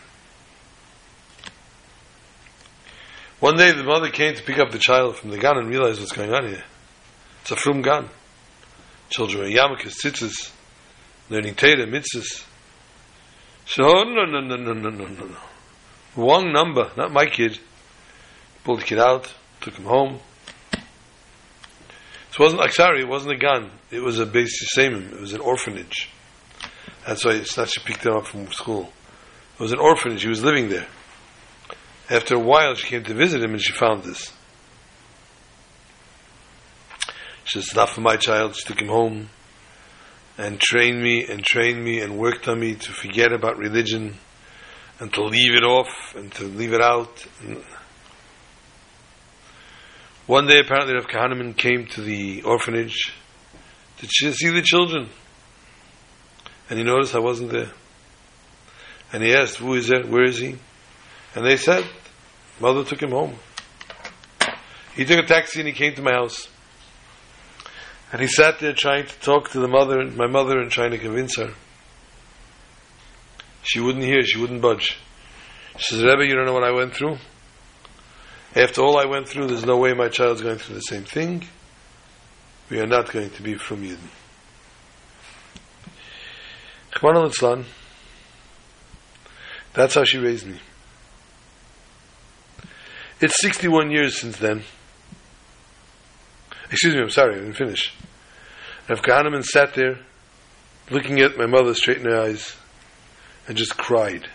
One 3.40 3.56
day 3.56 3.72
the 3.72 3.82
mother 3.82 4.10
came 4.10 4.34
to 4.34 4.42
pick 4.42 4.58
up 4.58 4.70
the 4.70 4.78
child 4.78 5.16
from 5.16 5.30
the 5.30 5.38
gan 5.38 5.56
and 5.56 5.68
realized 5.68 6.00
what's 6.00 6.12
going 6.12 6.32
on 6.32 6.46
here. 6.46 6.64
It's 7.42 7.50
a 7.50 7.56
frum 7.56 7.82
gan. 7.82 8.10
Children 9.08 9.44
are 9.44 9.48
yarmulkes, 9.48 9.96
tzitzis, 10.02 10.52
learning 11.30 11.54
Teda, 11.54 11.86
mitzvahs. 11.86 12.46
So, 13.66 13.84
oh, 13.84 14.04
no, 14.04 14.26
no, 14.26 14.40
no, 14.40 14.56
no, 14.56 14.72
no, 14.74 14.90
no, 14.90 15.06
no. 15.06 15.36
Wrong 16.16 16.52
number, 16.52 16.90
not 16.96 17.10
my 17.10 17.26
kid 17.26 17.58
pulled 18.64 18.80
the 18.80 18.84
kid 18.84 18.98
out, 18.98 19.32
took 19.60 19.74
him 19.74 19.84
home. 19.84 20.18
It 20.72 22.38
wasn't 22.40 22.62
Aksari, 22.62 23.02
it 23.02 23.08
wasn't 23.08 23.34
a 23.34 23.36
gan. 23.36 23.70
It 23.92 24.00
was 24.00 24.18
a 24.18 24.26
beis 24.26 24.50
yesomim. 24.76 25.12
It 25.12 25.20
was 25.20 25.34
an 25.34 25.40
orphanage. 25.40 26.08
That's 27.06 27.24
why 27.24 27.32
it's 27.32 27.54
she 27.70 27.80
picked 27.80 28.04
him 28.04 28.14
up 28.14 28.26
from 28.26 28.50
school. 28.50 28.90
It 29.54 29.62
was 29.62 29.72
an 29.72 29.78
orphanage. 29.78 30.22
He 30.22 30.28
was 30.28 30.42
living 30.42 30.68
there. 30.68 30.86
After 32.10 32.34
a 32.34 32.40
while, 32.40 32.74
she 32.74 32.88
came 32.88 33.04
to 33.04 33.14
visit 33.14 33.42
him 33.42 33.52
and 33.52 33.62
she 33.62 33.72
found 33.72 34.02
this. 34.02 34.32
She 37.44 37.60
says, 37.60 37.76
not 37.76 37.90
for 37.90 38.00
my 38.00 38.16
child. 38.16 38.56
She 38.56 38.64
took 38.66 38.80
him 38.80 38.88
home 38.88 39.28
and 40.36 40.58
trained 40.58 41.00
me 41.00 41.24
and 41.24 41.44
trained 41.44 41.84
me 41.84 42.00
and 42.00 42.18
worked 42.18 42.48
on 42.48 42.58
me 42.58 42.74
to 42.74 42.92
forget 42.92 43.32
about 43.32 43.58
religion 43.58 44.16
and 44.98 45.12
to 45.12 45.22
leave 45.22 45.54
it 45.54 45.62
off 45.62 46.14
and 46.16 46.32
to 46.32 46.44
leave 46.44 46.72
it 46.72 46.80
out. 46.80 47.26
One 50.26 50.46
day, 50.46 50.58
apparently, 50.58 50.94
Rav 50.94 51.06
Kahneman 51.06 51.54
came 51.54 51.86
to 51.88 52.00
the 52.00 52.42
orphanage 52.42 53.12
to 53.98 54.06
see 54.06 54.50
the 54.50 54.62
children. 54.62 55.10
And 56.70 56.78
he 56.78 56.84
noticed 56.84 57.14
I 57.14 57.18
wasn't 57.18 57.52
there. 57.52 57.70
And 59.12 59.22
he 59.22 59.34
asked, 59.34 59.56
Who 59.56 59.74
is 59.74 59.90
it? 59.90 60.08
Where 60.08 60.24
is 60.24 60.38
he? 60.38 60.56
And 61.34 61.44
they 61.44 61.56
said, 61.56 61.84
Mother 62.58 62.84
took 62.84 63.02
him 63.02 63.10
home. 63.10 63.34
He 64.94 65.04
took 65.04 65.18
a 65.18 65.26
taxi 65.26 65.60
and 65.60 65.68
he 65.68 65.74
came 65.74 65.94
to 65.94 66.02
my 66.02 66.12
house. 66.12 66.48
And 68.12 68.20
he 68.20 68.28
sat 68.28 68.60
there 68.60 68.72
trying 68.72 69.06
to 69.06 69.20
talk 69.20 69.50
to 69.50 69.60
the 69.60 69.68
mother, 69.68 70.04
my 70.04 70.28
mother, 70.28 70.58
and 70.60 70.70
trying 70.70 70.92
to 70.92 70.98
convince 70.98 71.36
her. 71.36 71.52
She 73.62 73.80
wouldn't 73.80 74.04
hear, 74.04 74.22
she 74.22 74.38
wouldn't 74.38 74.62
budge. 74.62 74.96
She 75.78 75.94
says, 75.94 76.04
Rebbe, 76.04 76.24
you 76.24 76.34
don't 76.34 76.46
know 76.46 76.52
what 76.52 76.64
I 76.64 76.70
went 76.70 76.94
through? 76.94 77.18
After 78.56 78.82
all 78.82 78.98
I 78.98 79.06
went 79.06 79.28
through, 79.28 79.48
there's 79.48 79.66
no 79.66 79.78
way 79.78 79.94
my 79.94 80.08
child's 80.08 80.42
going 80.42 80.58
through 80.58 80.76
the 80.76 80.80
same 80.80 81.04
thing. 81.04 81.44
We 82.70 82.78
are 82.80 82.86
not 82.86 83.12
going 83.12 83.30
to 83.30 83.42
be 83.42 83.54
from 83.54 83.82
Yidden. 83.82 83.98
That's 89.74 89.94
how 89.94 90.04
she 90.04 90.18
raised 90.18 90.46
me. 90.46 90.58
It's 93.20 93.40
61 93.40 93.90
years 93.90 94.20
since 94.20 94.36
then. 94.38 94.62
Excuse 96.70 96.94
me, 96.94 97.00
I'm 97.00 97.10
sorry, 97.10 97.34
I 97.34 97.38
didn't 97.38 97.54
finish. 97.54 97.92
Rav 98.88 99.02
Kahneman 99.02 99.44
sat 99.44 99.74
there, 99.74 99.98
looking 100.90 101.20
at 101.20 101.36
my 101.36 101.46
mother 101.46 101.74
straight 101.74 101.98
in 101.98 102.04
her 102.04 102.20
eyes, 102.20 102.56
and 103.48 103.56
just 103.56 103.76
cried. 103.76 104.28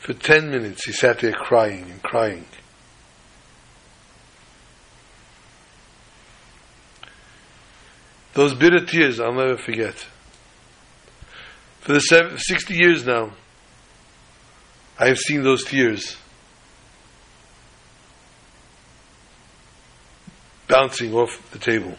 For 0.00 0.14
ten 0.14 0.50
minutes 0.50 0.84
he 0.84 0.92
sat 0.92 1.20
there 1.20 1.32
crying 1.32 1.90
and 1.90 2.02
crying. 2.02 2.44
Those 8.34 8.54
bitter 8.54 8.84
tears 8.84 9.20
I'll 9.20 9.32
never 9.32 9.56
forget. 9.56 10.06
For 11.80 11.92
the 11.92 12.00
60 12.00 12.74
years 12.74 13.06
now, 13.06 13.32
I 14.98 15.06
have 15.06 15.18
seen 15.18 15.42
those 15.42 15.64
tears 15.64 16.16
bouncing 20.66 21.14
off 21.14 21.50
the 21.50 21.58
table. 21.58 21.94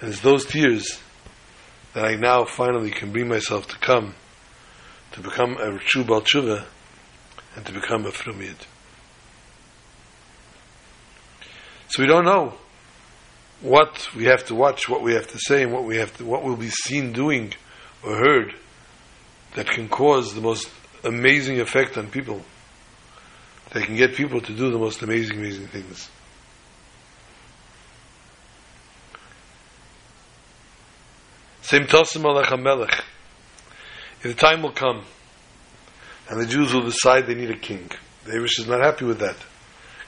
And 0.00 0.10
it's 0.10 0.20
those 0.20 0.46
tears 0.46 1.00
that 1.92 2.04
I 2.04 2.14
now 2.14 2.44
finally 2.44 2.90
can 2.90 3.12
bring 3.12 3.28
myself 3.28 3.66
to 3.68 3.78
come, 3.78 4.14
to 5.12 5.20
become 5.20 5.56
a 5.56 5.78
true 5.78 6.04
Baal 6.04 6.22
Tshuva, 6.22 6.64
and 7.56 7.66
to 7.66 7.72
become 7.72 8.06
a 8.06 8.12
Frumid. 8.12 8.56
So 11.88 12.02
we 12.02 12.06
don't 12.06 12.24
know 12.24 12.54
what 13.60 14.08
we 14.14 14.24
have 14.24 14.44
to 14.46 14.54
watch, 14.54 14.88
what 14.88 15.02
we 15.02 15.14
have 15.14 15.26
to 15.28 15.38
say, 15.38 15.62
and 15.62 15.72
what 15.72 15.84
we 15.84 15.96
have 15.96 16.16
to, 16.16 16.24
what 16.24 16.42
will 16.42 16.56
be 16.56 16.70
seen 16.70 17.12
doing 17.12 17.52
or 18.02 18.16
heard 18.16 18.54
that 19.54 19.66
can 19.66 19.88
cause 19.88 20.34
the 20.34 20.40
most 20.40 20.70
amazing 21.04 21.60
effect 21.60 21.98
on 21.98 22.08
people. 22.10 22.42
They 23.72 23.82
can 23.82 23.96
get 23.96 24.14
people 24.14 24.40
to 24.40 24.52
do 24.52 24.70
the 24.70 24.78
most 24.78 25.02
amazing, 25.02 25.38
amazing 25.38 25.68
things. 25.68 26.10
Same 31.62 31.84
Tosim 31.84 32.22
Alech 32.22 32.60
Melech. 32.60 33.04
The 34.22 34.34
time 34.34 34.62
will 34.62 34.72
come, 34.72 35.04
and 36.28 36.40
the 36.40 36.46
Jews 36.46 36.74
will 36.74 36.82
decide 36.82 37.26
they 37.26 37.34
need 37.34 37.50
a 37.50 37.56
king, 37.56 37.90
the 38.24 38.32
Avish 38.32 38.58
is 38.58 38.66
not 38.66 38.80
happy 38.80 39.04
with 39.04 39.20
that, 39.20 39.36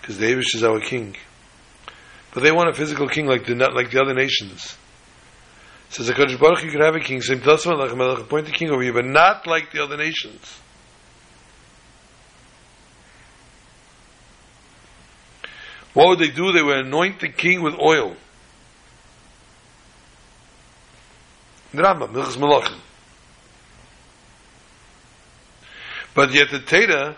because 0.01 0.19
the 0.19 0.27
Avish 0.27 0.55
is 0.55 0.65
our 0.65 0.81
king. 0.81 1.17
But 2.33 2.43
they 2.43 2.53
want 2.53 2.71
a 2.71 2.73
physical 2.73 3.09
king 3.09 3.27
like 3.27 3.45
the 3.45 3.55
like 3.55 3.91
the 3.91 4.01
other 4.01 4.15
nations. 4.15 4.77
Says 5.91 6.07
the 6.07 6.15
Kodesh 6.15 6.41
Baruch, 6.41 6.65
you 6.65 6.71
could 6.71 6.81
have 6.81 6.95
a 6.95 7.01
king. 7.01 7.21
Same 7.21 7.41
Tosim 7.41 7.73
Alech 7.73 7.95
Melech, 7.95 8.21
appoint 8.21 8.49
a 8.49 8.51
king 8.51 8.71
over 8.71 8.83
you, 8.83 8.95
but 8.95 9.05
not 9.05 9.47
like 9.47 9.73
the 9.73 9.83
other 9.83 9.99
nations. 9.99 10.59
What 15.93 16.09
would 16.09 16.19
they 16.19 16.31
do? 16.31 16.53
They 16.53 16.63
would 16.63 16.79
anoint 16.79 17.21
the 17.21 17.29
king 17.29 17.63
with 17.63 17.75
oil. 17.79 18.17
But 26.15 26.33
yet 26.33 26.51
the 26.51 26.61
Teda 26.61 27.17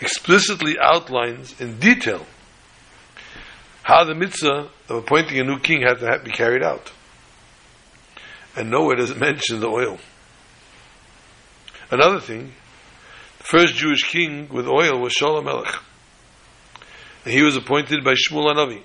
explicitly 0.00 0.76
outlines 0.80 1.60
in 1.60 1.78
detail 1.78 2.26
how 3.90 4.04
the 4.04 4.14
mitzvah 4.14 4.70
of 4.88 4.96
appointing 4.98 5.40
a 5.40 5.42
new 5.42 5.58
king 5.58 5.82
had 5.82 5.98
to 5.98 6.20
be 6.24 6.30
carried 6.30 6.62
out. 6.62 6.92
And 8.56 8.70
nowhere 8.70 8.94
does 8.94 9.10
it 9.10 9.18
mention 9.20 9.58
the 9.58 9.66
oil. 9.66 9.98
Another 11.90 12.20
thing, 12.20 12.52
the 13.38 13.44
first 13.44 13.74
Jewish 13.74 14.04
king 14.04 14.48
with 14.48 14.68
oil 14.68 15.00
was 15.00 15.12
Shaul 15.12 15.42
Hamelech. 15.42 15.82
And 17.24 17.34
he 17.34 17.42
was 17.42 17.56
appointed 17.56 18.04
by 18.04 18.12
Shmuel 18.12 18.54
Hanavi. 18.54 18.82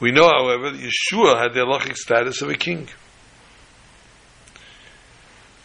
We 0.00 0.10
know, 0.10 0.28
however, 0.28 0.70
that 0.70 0.80
Yehoshua 0.80 1.38
had 1.38 1.52
the 1.52 1.60
halachic 1.60 1.96
status 1.96 2.40
of 2.40 2.48
a 2.48 2.54
king. 2.54 2.88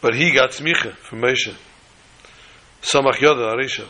But 0.02 0.16
he 0.16 0.34
got 0.34 0.52
smicha 0.52 0.96
from 0.98 1.22
Moshe. 1.22 1.56
Samach 2.82 3.16
Yoda 3.16 3.56
Arisha. 3.56 3.88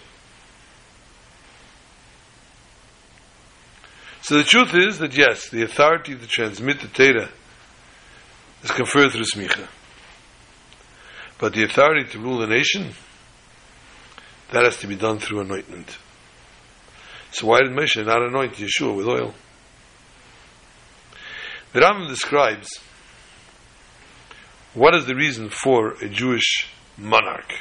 So 4.32 4.38
the 4.38 4.44
truth 4.46 4.74
is 4.74 5.00
that 5.00 5.18
yes, 5.18 5.50
the 5.50 5.64
authority 5.64 6.16
to 6.16 6.26
transmit 6.26 6.80
the 6.80 6.88
Torah 6.88 7.30
is 8.64 8.72
conferred 8.72 9.12
through 9.12 9.26
smicha. 9.26 9.68
But 11.38 11.52
the 11.52 11.66
authority 11.66 12.10
to 12.12 12.20
rule 12.20 12.42
a 12.42 12.48
nation, 12.48 12.94
that 14.54 14.64
has 14.64 14.78
to 14.78 14.88
be 14.88 14.96
done 14.96 15.20
through 15.20 15.42
anointment. 15.42 15.98
So 17.34 17.48
why 17.48 17.60
did 17.60 17.72
Moshe 17.72 18.06
not 18.06 18.22
anoint 18.22 18.54
Yehoshua 18.54 18.96
with 18.96 19.06
oil? 19.06 19.34
The 21.74 21.82
Rambam 21.82 22.08
describes 22.08 22.70
what 24.74 24.96
is 24.96 25.08
the 25.08 25.16
reason 25.16 25.50
for 25.50 25.96
a 26.02 26.08
Jewish 26.08 26.70
monarch. 26.98 27.52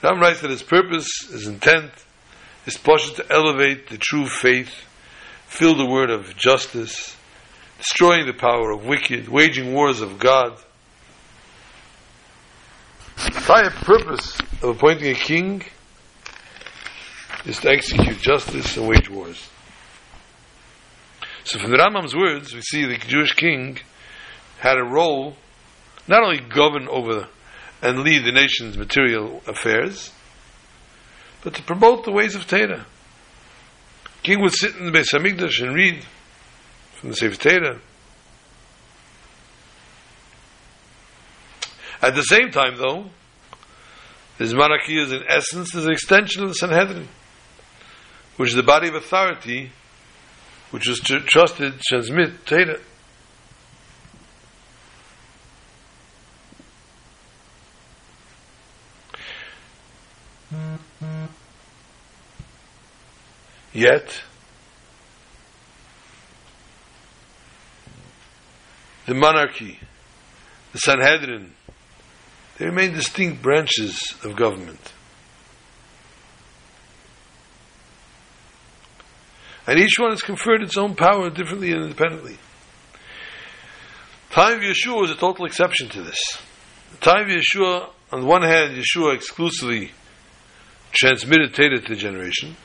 The 0.00 0.08
Rambam 0.08 0.20
writes 0.20 0.40
that 0.40 0.50
his 0.50 0.64
purpose, 0.64 1.06
his 1.30 1.46
intent, 1.46 1.92
is 2.68 2.74
supposed 2.74 3.16
to 3.16 3.32
elevate 3.32 3.88
the 3.88 3.96
true 3.96 4.26
faith, 4.26 4.84
fill 5.46 5.74
the 5.74 5.86
word 5.86 6.10
of 6.10 6.36
justice, 6.36 7.16
destroying 7.78 8.26
the 8.26 8.34
power 8.34 8.70
of 8.70 8.84
wicked, 8.84 9.26
waging 9.26 9.72
wars 9.72 10.02
of 10.02 10.18
God. 10.18 10.52
The 13.16 13.26
entire 13.28 13.70
purpose 13.70 14.38
of 14.62 14.76
appointing 14.76 15.10
a 15.10 15.14
king 15.14 15.62
is 17.46 17.58
to 17.60 17.70
execute 17.70 18.18
justice 18.18 18.76
and 18.76 18.86
wage 18.86 19.08
wars. 19.08 19.48
So 21.44 21.58
from 21.58 21.70
the 21.70 21.78
Rambam's 21.78 22.14
words, 22.14 22.54
we 22.54 22.60
see 22.60 22.84
the 22.84 22.98
Jewish 22.98 23.32
king 23.32 23.78
had 24.58 24.76
a 24.76 24.84
role 24.84 25.36
not 26.06 26.22
only 26.22 26.40
govern 26.40 26.86
over 26.86 27.28
and 27.80 28.00
lead 28.00 28.26
the 28.26 28.32
nation's 28.32 28.76
material 28.76 29.40
affairs, 29.46 30.12
but 31.42 31.54
to 31.54 31.62
promote 31.62 32.04
the 32.04 32.12
ways 32.12 32.34
of 32.34 32.46
Torah. 32.46 32.86
King 34.22 34.42
would 34.42 34.54
sit 34.54 34.76
in 34.76 34.86
the 34.86 34.92
Beis 34.92 35.12
Hamikdash 35.12 35.62
and 35.62 35.74
read 35.74 36.04
from 36.94 37.10
the 37.10 37.16
Sefer 37.16 37.36
Torah. 37.36 37.80
At 42.00 42.14
the 42.14 42.22
same 42.22 42.50
time, 42.50 42.76
though, 42.76 43.10
this 44.38 44.52
monarchy 44.52 45.00
is 45.00 45.12
in 45.12 45.22
essence 45.28 45.74
is 45.74 45.86
an 45.86 45.92
extension 45.92 46.42
of 46.42 46.50
the 46.50 46.54
Sanhedrin, 46.54 47.08
which 48.36 48.50
is 48.50 48.54
the 48.54 48.62
body 48.62 48.88
of 48.88 48.94
authority 48.94 49.72
which 50.70 50.84
tr- 50.84 51.18
trusted 51.26 51.72
to 51.72 51.80
transmit 51.88 52.46
Torah. 52.46 52.78
Yet, 63.72 64.22
the 69.06 69.14
monarchy, 69.14 69.78
the 70.72 70.78
Sanhedrin, 70.78 71.52
they 72.58 72.66
remain 72.66 72.92
distinct 72.92 73.42
branches 73.42 74.14
of 74.24 74.36
government. 74.36 74.92
And 79.66 79.78
each 79.78 79.98
one 79.98 80.10
has 80.10 80.22
conferred 80.22 80.62
its 80.62 80.78
own 80.78 80.94
power 80.94 81.28
differently 81.28 81.72
and 81.72 81.82
independently. 81.82 82.38
Time 84.30 84.56
of 84.56 84.62
Yehoshua 84.62 85.00
was 85.00 85.10
a 85.10 85.14
total 85.14 85.44
exception 85.44 85.88
to 85.90 86.02
this. 86.02 86.18
The 86.92 86.98
time 86.98 87.30
of 87.30 87.36
Yehoshua, 87.36 87.90
on 88.12 88.20
the 88.22 88.26
one 88.26 88.42
hand, 88.42 88.76
Yehoshua 88.76 89.14
exclusively 89.14 89.92
transmitted 90.92 91.52
Teda 91.52 91.82
to 91.82 91.94
the 91.94 92.00
generation, 92.00 92.56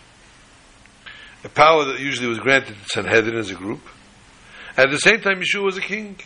a 1.43 1.49
power 1.49 1.85
that 1.85 1.99
usually 1.99 2.27
was 2.27 2.39
granted 2.39 2.75
to 2.75 2.89
Sanhedrin 2.89 3.37
as 3.37 3.49
a 3.49 3.55
group. 3.55 3.81
At 4.77 4.89
the 4.89 4.97
same 4.97 5.21
time, 5.21 5.41
Yehoshua 5.41 5.63
was 5.63 5.77
a 5.77 5.81
king. 5.81 6.17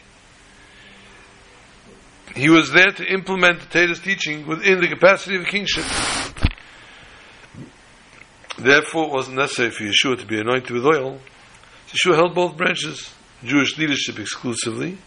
He 2.36 2.50
was 2.50 2.72
there 2.72 2.92
to 2.92 3.06
implement 3.06 3.62
the 3.62 3.66
Tada's 3.66 4.00
teaching 4.00 4.46
within 4.46 4.80
the 4.80 4.88
capacity 4.88 5.38
of 5.38 5.46
kingship. 5.46 5.86
Therefore, 8.58 9.06
it 9.06 9.12
wasn't 9.12 9.38
necessary 9.38 9.72
for 9.72 9.84
Yehoshua 9.84 10.20
to 10.20 10.26
be 10.26 10.40
anointed 10.40 10.72
with 10.72 10.86
oil. 10.86 11.20
Yehoshua 11.88 12.16
held 12.16 12.36
both 12.36 12.56
branches, 12.56 13.14
Jewish 13.44 13.78
leadership 13.78 14.20
exclusively. 14.20 14.98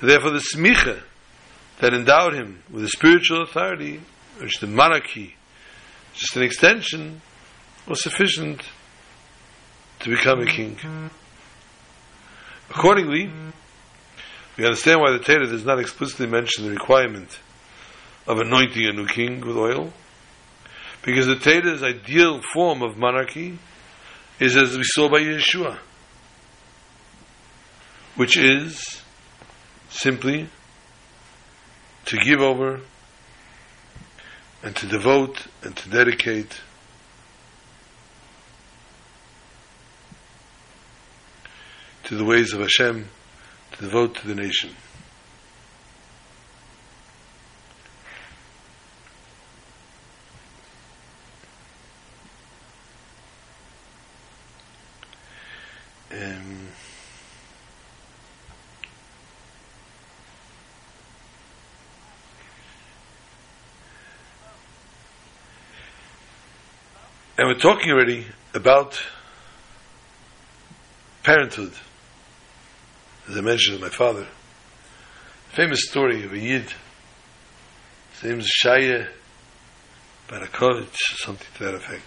Therefore, 0.00 0.30
the 0.30 0.44
smicha 0.54 1.02
that 1.80 1.94
endowed 1.94 2.34
him 2.34 2.62
with 2.70 2.84
a 2.84 2.88
spiritual 2.88 3.42
authority, 3.42 4.00
which 4.40 4.58
the 4.60 4.66
monarchy, 4.66 5.36
just 6.14 6.36
an 6.36 6.42
extension, 6.42 7.20
was 7.86 8.02
sufficient 8.02 8.62
to 10.00 10.10
become 10.10 10.40
a 10.40 10.46
king. 10.46 10.78
Accordingly, 12.70 13.30
we 14.56 14.64
understand 14.64 15.00
why 15.00 15.12
the 15.12 15.18
Torah 15.18 15.46
does 15.46 15.64
not 15.64 15.78
explicitly 15.78 16.26
mention 16.26 16.64
the 16.64 16.70
requirement 16.70 17.38
of 18.26 18.38
anointing 18.38 18.86
a 18.86 18.92
new 18.92 19.06
king 19.06 19.40
with 19.40 19.56
oil. 19.56 19.92
Because 21.02 21.26
the 21.26 21.36
Torah's 21.36 21.82
ideal 21.82 22.40
form 22.52 22.82
of 22.82 22.96
monarchy 22.96 23.58
is 24.40 24.56
as 24.56 24.76
we 24.76 24.84
saw 24.84 25.08
by 25.08 25.20
Yehoshua, 25.20 25.78
which 28.16 28.38
is 28.38 29.02
simply 29.90 30.48
to 32.06 32.16
give 32.18 32.40
over 32.40 32.80
and 34.62 34.74
to 34.76 34.86
devote 34.86 35.46
and 35.62 35.76
to 35.76 35.88
dedicate 35.90 36.60
to 42.04 42.16
the 42.16 42.24
ways 42.24 42.52
of 42.52 42.60
Hashem, 42.60 43.08
to 43.72 43.82
devote 43.82 44.16
to 44.16 44.28
the 44.28 44.34
nation. 44.34 44.70
Um, 56.12 56.68
and 67.38 67.48
we're 67.48 67.54
talking 67.54 67.90
already 67.90 68.26
about 68.52 69.02
parenthood. 71.22 71.72
As 73.28 73.38
I 73.38 73.40
mentioned, 73.40 73.80
my 73.80 73.88
father, 73.88 74.26
famous 75.52 75.88
story 75.88 76.24
of 76.24 76.32
a 76.32 76.38
Yid. 76.38 76.70
His 78.12 78.22
name 78.22 78.40
is 78.40 78.52
Shaya 78.62 79.08
Barakovich, 80.28 80.96
something 81.16 81.46
to 81.56 81.64
that 81.64 81.74
effect. 81.74 82.04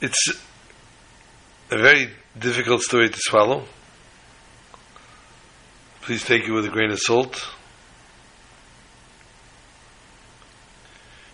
It's 0.00 0.28
a 1.70 1.76
very 1.76 2.10
difficult 2.38 2.80
story 2.80 3.10
to 3.10 3.18
swallow. 3.20 3.64
Please 6.00 6.24
take 6.24 6.44
it 6.44 6.52
with 6.52 6.64
a 6.64 6.70
grain 6.70 6.90
of 6.90 6.98
salt. 6.98 7.46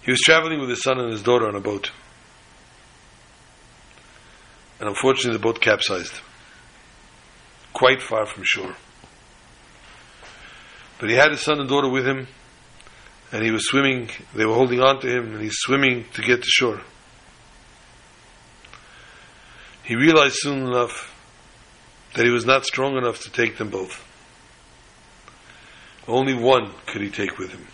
He 0.03 0.11
was 0.11 0.21
traveling 0.21 0.61
with 0.61 0.71
his 0.71 0.83
son 0.83 0.99
and 0.99 1.13
his 1.13 1.23
daughter 1.23 1.47
on 1.47 1.55
a 1.55 1.61
boat. 1.61 1.93
And 4.81 4.89
unfortunately, 4.89 5.39
the 5.39 5.43
boat 5.43 5.61
capsized. 5.61 6.15
Quite 7.75 8.01
far 8.01 8.25
from 8.25 8.45
shore. 8.47 8.75
But 10.99 11.11
he 11.11 11.17
had 11.17 11.33
his 11.33 11.43
son 11.43 11.61
and 11.61 11.69
daughter 11.69 11.91
with 11.91 12.07
him, 12.07 12.29
and 13.31 13.45
he 13.45 13.51
was 13.51 13.67
swimming. 13.67 14.09
They 14.35 14.47
were 14.47 14.55
holding 14.55 14.81
on 14.81 15.01
to 15.01 15.09
him, 15.09 15.35
and 15.35 15.43
he's 15.43 15.59
swimming 15.59 16.07
to 16.15 16.23
get 16.23 16.43
to 16.43 16.49
shore. 16.49 16.81
He 19.83 19.97
realized 19.97 20.37
soon 20.39 20.67
enough 20.67 21.13
that 22.15 22.25
he 22.25 22.31
was 22.31 22.47
not 22.47 22.65
strong 22.65 22.97
enough 22.97 23.21
to 23.25 23.31
take 23.31 23.59
them 23.59 23.69
both. 23.69 24.03
Only 26.07 26.35
one 26.35 26.71
could 26.87 27.03
he 27.03 27.11
take 27.11 27.39
with 27.39 27.51
him. 27.51 27.67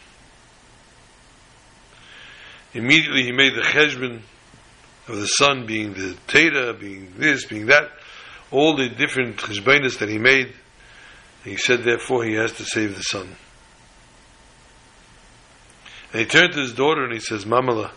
Immediately 2.72 3.24
he 3.24 3.32
made 3.32 3.54
the 3.54 3.62
cheshbon 3.62 4.22
of 5.08 5.16
the 5.16 5.26
son 5.26 5.66
being 5.66 5.92
the 5.92 6.16
Teda, 6.26 6.78
being 6.78 7.12
this, 7.16 7.44
being 7.44 7.66
that, 7.66 7.90
all 8.50 8.76
the 8.76 8.88
different 8.88 9.36
cheshbonis 9.36 9.98
that 9.98 10.08
he 10.08 10.18
made. 10.18 10.52
he 11.44 11.56
said, 11.56 11.82
therefore, 11.82 12.24
he 12.24 12.34
has 12.34 12.52
to 12.52 12.64
save 12.64 12.96
the 12.96 13.02
son. 13.02 13.36
And 16.12 16.20
he 16.20 16.26
turned 16.26 16.52
to 16.54 16.60
his 16.60 16.72
daughter 16.72 17.04
and 17.04 17.12
he 17.12 17.20
says, 17.20 17.44
Mamala, 17.44 17.90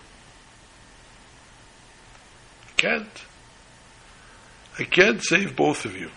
I 2.68 2.72
can't. 2.78 3.26
I 4.78 4.84
can't 4.84 5.24
save 5.24 5.56
both 5.56 5.86
of 5.86 5.96
you. 5.96 6.10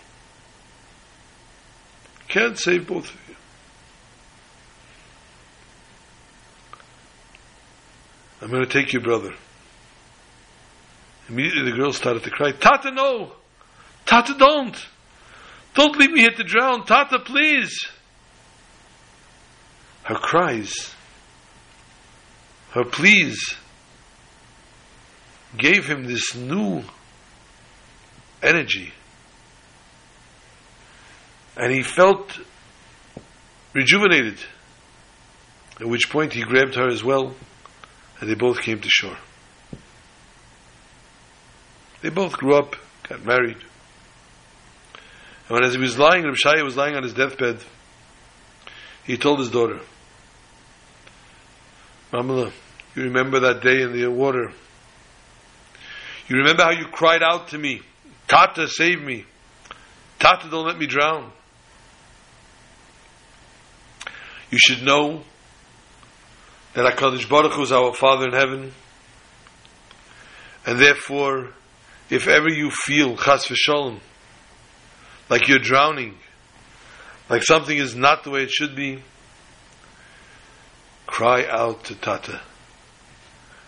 Can't 2.27 2.57
save 2.57 2.87
both 2.87 3.09
of 3.09 3.29
you. 3.29 3.35
I'm 8.41 8.51
going 8.51 8.63
to 8.63 8.69
take 8.69 8.93
your 8.93 9.01
brother. 9.01 9.33
Immediately 11.29 11.71
the 11.71 11.77
girl 11.77 11.93
started 11.93 12.23
to 12.23 12.29
cry, 12.29 12.51
Tata, 12.51 12.91
no! 12.91 13.33
Tata, 14.07 14.33
don't! 14.33 14.75
Don't 15.75 15.97
leave 15.97 16.11
me 16.11 16.21
here 16.21 16.31
to 16.31 16.43
drown! 16.43 16.85
Tata, 16.85 17.19
please! 17.19 17.87
Her 20.03 20.15
cries, 20.15 20.95
her 22.71 22.85
pleas, 22.85 23.55
gave 25.57 25.85
him 25.85 26.05
this 26.05 26.33
new 26.33 26.83
energy. 28.41 28.93
And 31.57 31.73
he 31.73 31.83
felt 31.83 32.39
rejuvenated. 33.73 34.39
At 35.81 35.87
which 35.87 36.09
point 36.09 36.31
he 36.31 36.43
grabbed 36.43 36.75
her 36.75 36.87
as 36.87 37.03
well, 37.03 37.35
and 38.21 38.29
they 38.29 38.35
both 38.35 38.61
came 38.61 38.79
to 38.79 38.89
shore. 38.89 39.17
They 42.01 42.09
both 42.09 42.37
grew 42.37 42.55
up, 42.55 42.77
got 43.09 43.25
married. 43.25 43.66
And 45.49 45.63
as 45.63 45.73
he 45.73 45.79
was 45.79 45.97
lying, 45.97 46.23
Reb 46.23 46.35
Shaya 46.35 46.63
was 46.63 46.75
lying 46.75 46.95
on 46.95 47.03
his 47.03 47.13
deathbed, 47.13 47.59
he 49.05 49.17
told 49.17 49.39
his 49.39 49.49
daughter, 49.49 49.79
Mamala, 52.11 52.51
you 52.95 53.03
remember 53.03 53.39
that 53.41 53.61
day 53.61 53.81
in 53.81 53.93
the 53.93 54.07
water? 54.07 54.51
You 56.27 56.37
remember 56.37 56.63
how 56.63 56.71
you 56.71 56.85
cried 56.91 57.23
out 57.23 57.49
to 57.49 57.57
me, 57.57 57.81
Tata, 58.27 58.67
save 58.67 59.01
me. 59.01 59.25
Tata, 60.19 60.49
don't 60.49 60.65
let 60.65 60.77
me 60.77 60.87
drown. 60.87 61.31
You 64.51 64.57
should 64.59 64.83
know 64.83 65.23
that 66.73 66.93
HaKadosh 66.93 67.29
Baruch 67.29 67.53
Hu 67.53 67.63
is 67.63 67.71
our 67.71 67.93
Father 67.93 68.27
in 68.27 68.33
heaven, 68.33 68.73
and 70.65 70.79
therefore 70.79 71.49
if 72.09 72.27
ever 72.27 72.49
you 72.49 72.71
feel 72.71 73.17
chas 73.17 73.47
v'sholem, 73.47 73.99
like 75.29 75.47
you're 75.47 75.59
drowning, 75.59 76.15
like 77.29 77.43
something 77.43 77.77
is 77.77 77.95
not 77.95 78.23
the 78.23 78.29
way 78.29 78.43
it 78.43 78.51
should 78.51 78.75
be, 78.75 79.03
cry 81.05 81.45
out 81.45 81.85
to 81.85 81.95
Tata. 81.95 82.41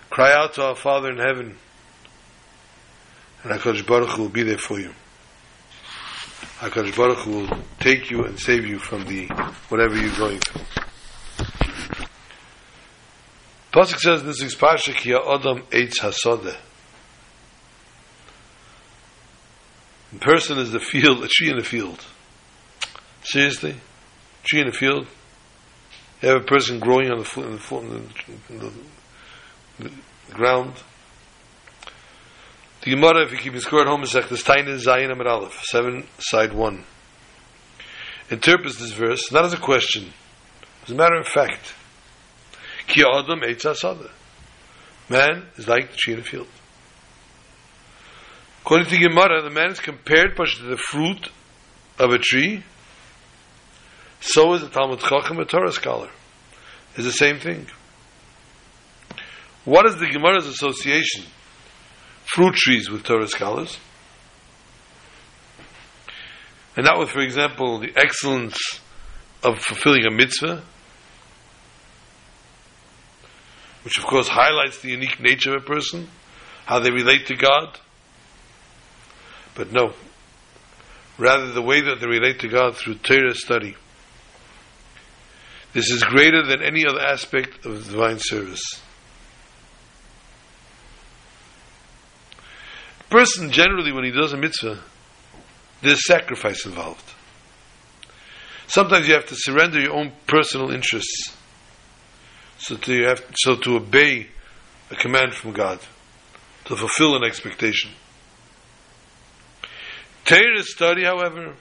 Cry 0.09 0.33
out 0.33 0.53
to 0.55 0.63
our 0.63 0.75
Father 0.75 1.11
in 1.11 1.17
heaven, 1.17 1.57
and 3.43 3.53
HaKadosh 3.53 3.85
Baruch 3.85 4.09
Hu 4.09 4.23
will 4.23 4.29
be 4.29 4.43
there 4.43 4.57
for 4.57 4.79
you. 4.79 4.91
HaKadosh 6.59 6.95
Baruch 6.95 7.19
Hu 7.19 7.31
will 7.31 7.57
take 7.79 8.09
you 8.09 8.23
and 8.23 8.39
save 8.39 8.65
you 8.65 8.79
from 8.79 9.05
the 9.05 9.27
whatever 9.69 9.95
you're 9.95 10.15
going 10.17 10.39
through. 10.39 10.61
Pasuk 13.71 13.99
says 13.99 14.23
this 14.23 14.41
is 14.41 14.55
Parsha 14.55 14.95
Ki 14.95 15.13
Adam 15.13 15.61
Eitz 15.71 15.99
Hasodeh. 15.99 16.57
The 20.13 20.19
person 20.19 20.57
is 20.57 20.71
the 20.71 20.79
field, 20.79 21.23
a 21.23 21.27
tree 21.27 21.49
in 21.49 21.57
the 21.57 21.63
field. 21.63 22.03
Seriously? 23.23 23.75
Tree 24.43 24.61
in 24.61 24.67
the 24.67 24.73
field? 24.73 25.07
You 26.21 26.29
have 26.29 26.41
a 26.41 26.45
person 26.45 26.79
growing 26.79 27.11
on 27.11 27.19
the, 27.19 27.23
the, 27.35 27.77
in 27.77 28.59
the, 28.59 28.71
in 29.79 29.79
the, 29.79 29.91
the 30.27 30.33
ground. 30.33 30.73
The 32.81 32.91
Gemara, 32.91 33.25
if 33.25 33.31
you 33.31 33.37
keep 33.37 33.57
score 33.59 33.81
at 33.81 33.87
home, 33.87 34.03
is 34.03 34.13
Sechtes 34.13 34.43
Taina 34.43 34.79
Zayin 34.81 35.11
Amar 35.11 35.27
Aleph, 35.27 35.61
7, 35.63 36.05
side 36.19 36.53
1. 36.53 36.83
Interprets 38.31 38.79
this 38.79 38.91
verse 38.91 39.31
not 39.31 39.45
as 39.45 39.53
a 39.53 39.57
question, 39.57 40.13
as 40.83 40.91
a 40.91 40.95
matter 40.95 41.17
of 41.17 41.27
fact. 41.27 41.73
Ki 42.87 43.03
Adam 43.03 43.41
Eitz. 43.41 44.09
Man 45.09 45.47
is 45.57 45.67
like 45.67 45.91
the 45.91 45.97
tree 45.97 46.13
in 46.13 46.19
the 46.19 46.25
field. 46.25 46.47
According 48.69 48.89
to 48.89 48.99
Gemara, 48.99 49.41
the 49.41 49.49
man 49.49 49.71
is 49.71 49.79
compared 49.79 50.35
to 50.35 50.63
the 50.63 50.77
fruit 50.77 51.31
of 51.97 52.11
a 52.11 52.19
tree. 52.19 52.63
So 54.21 54.53
is 54.53 54.61
the 54.61 54.69
Talmud 54.69 54.99
Chacham, 54.99 55.39
a 55.39 55.45
Torah 55.45 55.71
scholar. 55.71 56.11
Is 56.95 57.03
the 57.03 57.11
same 57.11 57.39
thing. 57.39 57.65
What 59.65 59.87
is 59.87 59.95
the 59.95 60.05
Gemara's 60.05 60.45
association? 60.45 61.25
Fruit 62.25 62.53
trees 62.53 62.91
with 62.91 63.01
Torah 63.01 63.27
scholars. 63.27 63.79
And 66.77 66.85
that 66.85 66.95
was, 66.95 67.09
for 67.09 67.21
example, 67.21 67.79
the 67.79 67.91
excellence 67.97 68.59
of 69.41 69.57
fulfilling 69.57 70.05
a 70.05 70.11
mitzvah, 70.11 70.61
which 73.83 73.97
of 73.97 74.05
course 74.05 74.27
highlights 74.27 74.79
the 74.83 74.89
unique 74.89 75.19
nature 75.19 75.55
of 75.55 75.63
a 75.63 75.65
person, 75.65 76.07
how 76.67 76.77
they 76.77 76.91
relate 76.91 77.25
to 77.25 77.35
God. 77.35 77.79
But 79.59 79.73
no, 79.73 79.91
rather 81.17 81.51
the 81.51 81.61
way 81.61 81.81
that 81.81 81.99
they 81.99 82.07
relate 82.07 82.39
to 82.39 82.47
God 82.47 82.77
through 82.77 82.95
Torah 82.95 83.35
study. 83.35 83.75
This 85.73 85.91
is 85.91 86.01
greater 86.01 86.41
than 86.43 86.63
any 86.63 86.85
other 86.87 87.01
aspect 87.01 87.65
of 87.65 87.83
divine 87.89 88.19
service. 88.19 88.63
Person 93.09 93.51
generally, 93.51 93.91
when 93.91 94.05
he 94.05 94.11
does 94.11 94.31
a 94.31 94.37
mitzvah, 94.37 94.79
there's 95.81 96.07
sacrifice 96.07 96.65
involved. 96.65 97.13
Sometimes 98.67 99.09
you 99.09 99.13
have 99.13 99.27
to 99.27 99.35
surrender 99.35 99.81
your 99.81 99.91
own 99.91 100.13
personal 100.25 100.71
interests, 100.71 101.35
so 102.59 102.77
to 102.77 103.03
have 103.03 103.25
so 103.35 103.57
to 103.57 103.75
obey 103.75 104.27
a 104.89 104.95
command 104.95 105.33
from 105.33 105.51
God, 105.51 105.81
to 106.63 106.77
fulfill 106.77 107.17
an 107.17 107.25
expectation. 107.25 107.91
Torah 110.29 110.61
study, 110.61 111.05
however, 111.05 111.55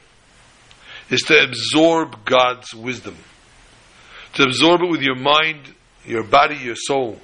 is 1.09 1.23
to 1.23 1.43
absorb 1.43 2.27
God's 2.27 2.75
wisdom, 2.75 3.17
to 4.35 4.43
absorb 4.43 4.83
it 4.83 4.91
with 4.91 5.01
your 5.01 5.17
mind, 5.17 5.75
your 6.05 6.23
body, 6.23 6.57
your 6.57 6.77
soul. 6.77 7.19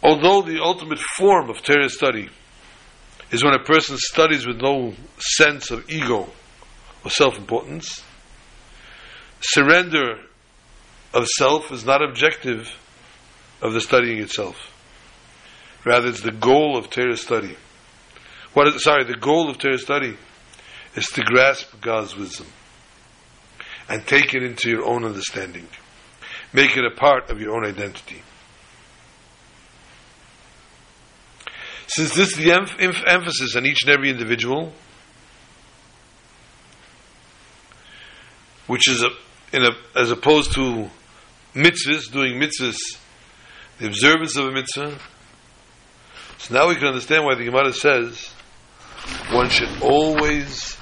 Although 0.00 0.42
the 0.42 0.62
ultimate 0.62 1.00
form 1.00 1.50
of 1.50 1.60
Torah 1.62 1.88
study 1.88 2.28
is 3.32 3.42
when 3.42 3.54
a 3.54 3.64
person 3.64 3.96
studies 3.98 4.46
with 4.46 4.62
no 4.62 4.94
sense 5.18 5.72
of 5.72 5.90
ego 5.90 6.28
or 7.04 7.10
self-importance, 7.10 8.04
surrender 9.40 10.20
of 11.12 11.26
self 11.26 11.72
is 11.72 11.84
not 11.84 12.00
objective 12.00 12.70
of 13.60 13.72
the 13.72 13.80
studying 13.80 14.18
itself. 14.18 14.56
Rather, 15.84 16.08
it's 16.08 16.20
the 16.20 16.30
goal 16.30 16.76
of 16.76 16.90
Torah 16.90 17.16
study. 17.16 17.56
What 18.52 18.66
is, 18.68 18.82
sorry, 18.82 19.04
the 19.04 19.16
goal 19.16 19.48
of 19.48 19.58
Torah 19.58 19.78
study 19.78 20.16
is 20.94 21.06
to 21.08 21.22
grasp 21.22 21.80
God's 21.80 22.16
wisdom 22.16 22.46
and 23.88 24.06
take 24.06 24.34
it 24.34 24.42
into 24.42 24.68
your 24.68 24.84
own 24.84 25.04
understanding. 25.04 25.66
Make 26.52 26.76
it 26.76 26.84
a 26.84 26.94
part 26.94 27.30
of 27.30 27.40
your 27.40 27.56
own 27.56 27.64
identity. 27.64 28.22
Since 31.86 32.14
this 32.14 32.32
is 32.32 32.36
the 32.36 32.52
em- 32.52 32.66
em- 32.78 33.04
emphasis 33.06 33.56
on 33.56 33.66
each 33.66 33.82
and 33.82 33.90
every 33.90 34.10
individual, 34.10 34.72
which 38.66 38.88
is 38.88 39.02
a, 39.02 39.08
in 39.52 39.64
a, 39.64 39.70
as 39.96 40.12
opposed 40.12 40.52
to 40.54 40.88
mitzvahs, 41.54 42.12
doing 42.12 42.40
mitzvahs, 42.40 42.78
the 43.78 43.86
observance 43.86 44.36
of 44.36 44.46
a 44.46 44.52
mitzvah, 44.52 44.98
so 46.40 46.54
now 46.54 46.68
we 46.68 46.74
can 46.74 46.88
understand 46.88 47.24
why 47.24 47.34
the 47.34 47.44
Gemara 47.44 47.72
says 47.72 48.32
one 49.30 49.48
should 49.48 49.82
always 49.82 50.76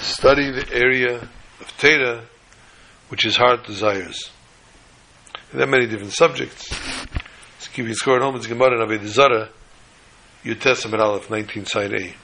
study 0.00 0.50
the 0.50 0.68
area 0.72 1.16
of 1.16 1.66
Teda 1.78 2.24
which 3.08 3.22
his 3.22 3.36
heart 3.36 3.64
desires. 3.64 4.30
And 5.50 5.60
there 5.60 5.68
are 5.68 5.70
many 5.70 5.86
different 5.86 6.12
subjects. 6.12 6.68
You 7.76 7.86
a 7.88 7.94
score 7.94 8.16
at 8.16 8.22
home. 8.22 8.36
It's 8.36 8.46
Gemara 8.46 8.80
and 8.80 8.88
Avodah 8.88 9.06
Zarah, 9.06 9.48
Yud 10.44 10.60
Testament 10.60 11.02
Aleph, 11.02 11.28
19 11.28 11.66
side 11.66 11.92
A. 11.92 12.14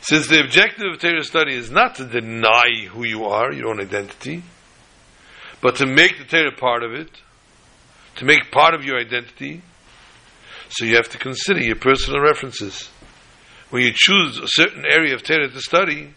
Since 0.00 0.26
the 0.26 0.40
objective 0.40 0.94
of 0.94 0.98
Torah 0.98 1.22
study 1.22 1.54
is 1.54 1.70
not 1.70 1.96
to 1.96 2.04
deny 2.04 2.86
who 2.88 3.04
you 3.04 3.26
are, 3.26 3.52
your 3.52 3.68
own 3.68 3.80
identity, 3.80 4.42
but 5.60 5.76
to 5.76 5.86
make 5.86 6.18
the 6.18 6.24
Torah 6.24 6.56
part 6.56 6.82
of 6.82 6.92
it, 6.92 7.10
to 8.16 8.24
make 8.24 8.50
part 8.50 8.74
of 8.74 8.84
your 8.84 8.98
identity, 8.98 9.62
so 10.70 10.84
you 10.84 10.96
have 10.96 11.08
to 11.10 11.18
consider 11.18 11.60
your 11.60 11.76
personal 11.76 12.20
references. 12.20 12.88
When 13.70 13.82
you 13.82 13.92
choose 13.94 14.38
a 14.38 14.48
certain 14.48 14.84
area 14.84 15.14
of 15.14 15.22
Torah 15.22 15.48
to 15.48 15.60
study, 15.60 16.14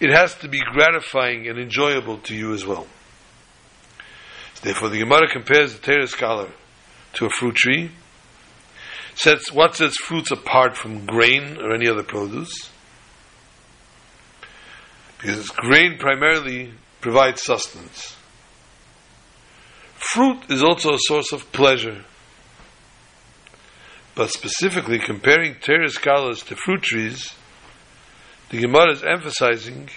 it 0.00 0.10
has 0.10 0.34
to 0.36 0.48
be 0.48 0.60
gratifying 0.60 1.48
and 1.48 1.58
enjoyable 1.58 2.18
to 2.18 2.34
you 2.34 2.52
as 2.52 2.66
well. 2.66 2.86
Therefore, 4.62 4.88
the 4.88 4.98
Gemara 4.98 5.28
compares 5.30 5.74
the 5.74 5.80
Torah 5.80 6.06
scholar 6.06 6.50
to 7.14 7.26
a 7.26 7.30
fruit 7.30 7.54
tree. 7.54 7.90
Sets 9.14 9.52
what 9.52 9.76
sets 9.76 9.96
fruits 9.98 10.30
apart 10.30 10.76
from 10.76 11.06
grain 11.06 11.58
or 11.58 11.72
any 11.74 11.88
other 11.88 12.02
produce? 12.02 12.70
Because 15.18 15.48
grain 15.50 15.98
primarily 15.98 16.72
provides 17.00 17.42
sustenance. 17.42 18.16
Fruit 19.94 20.38
is 20.50 20.62
also 20.62 20.94
a 20.94 20.98
source 20.98 21.32
of 21.32 21.50
pleasure. 21.52 22.04
But 24.14 24.30
specifically 24.30 24.98
comparing 25.00 25.56
Torah 25.56 25.88
scholars 25.88 26.42
to 26.44 26.56
fruit 26.56 26.82
trees, 26.82 27.34
the 28.50 28.60
Gemara 28.60 28.92
is 28.92 29.02
emphasizing 29.02 29.88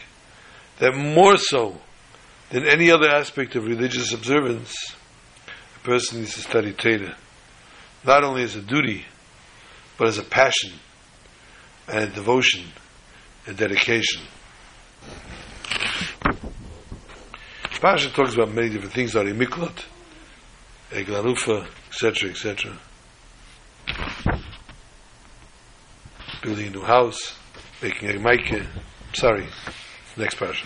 that 0.80 0.96
more 0.96 1.38
so 1.38 1.80
than 2.50 2.66
any 2.66 2.90
other 2.90 3.10
aspect 3.10 3.56
of 3.56 3.66
religious 3.66 4.14
observance, 4.14 4.76
a 5.76 5.80
person 5.86 6.20
needs 6.20 6.34
to 6.34 6.42
study 6.42 6.74
Torah, 6.74 7.16
not 8.04 8.24
only 8.24 8.44
as 8.44 8.56
a 8.56 8.62
duty, 8.62 9.06
but 9.98 10.08
as 10.08 10.18
a 10.18 10.24
passion 10.24 10.74
and 11.88 12.06
a 12.06 12.08
devotion 12.08 12.66
and 13.46 13.58
dedication. 13.58 14.24
Pasha 17.80 18.10
talks 18.10 18.34
about 18.34 18.52
many 18.52 18.70
different 18.70 18.94
things, 18.94 19.14
Arei 19.14 19.38
Miklat, 19.38 19.86
Eglanufa, 20.90 21.68
etc., 21.90 22.32
etc. 22.32 22.78
building 26.48 26.68
a 26.68 26.70
new 26.70 26.82
house, 26.82 27.38
making 27.82 28.10
a 28.10 28.18
mic. 28.20 28.64
Sorry, 29.12 29.46
next 30.16 30.36
parasha. 30.36 30.66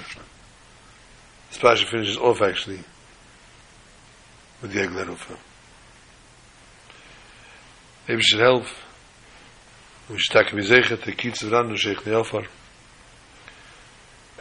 This 1.50 1.58
parasha 1.58 1.88
finishes 1.88 2.18
off 2.18 2.40
actually 2.40 2.82
with 4.62 4.74
the 4.74 4.84
Eglah 4.84 5.06
Arufah. 5.06 5.40
Maybe 8.08 8.18
we 8.18 8.22
should 8.22 8.42
help. 8.42 8.66
We 10.08 10.20
should 10.20 10.38
take 10.38 10.54
Mizechet, 10.54 11.04
the 11.04 11.14
Kitz 11.14 11.42
Vranu, 11.42 11.74
Shochnei 11.74 12.22
Afar. 12.22 12.44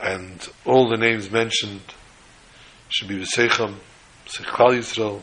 And 0.03 0.47
all 0.66 0.91
the 0.91 0.99
names 0.99 1.30
mentioned 1.30 1.95
should 2.91 3.09
be 3.09 3.16
V'seicham, 3.16 3.76
Seich 4.26 4.45
Klal 4.45 4.76
Yisrael, 4.76 5.22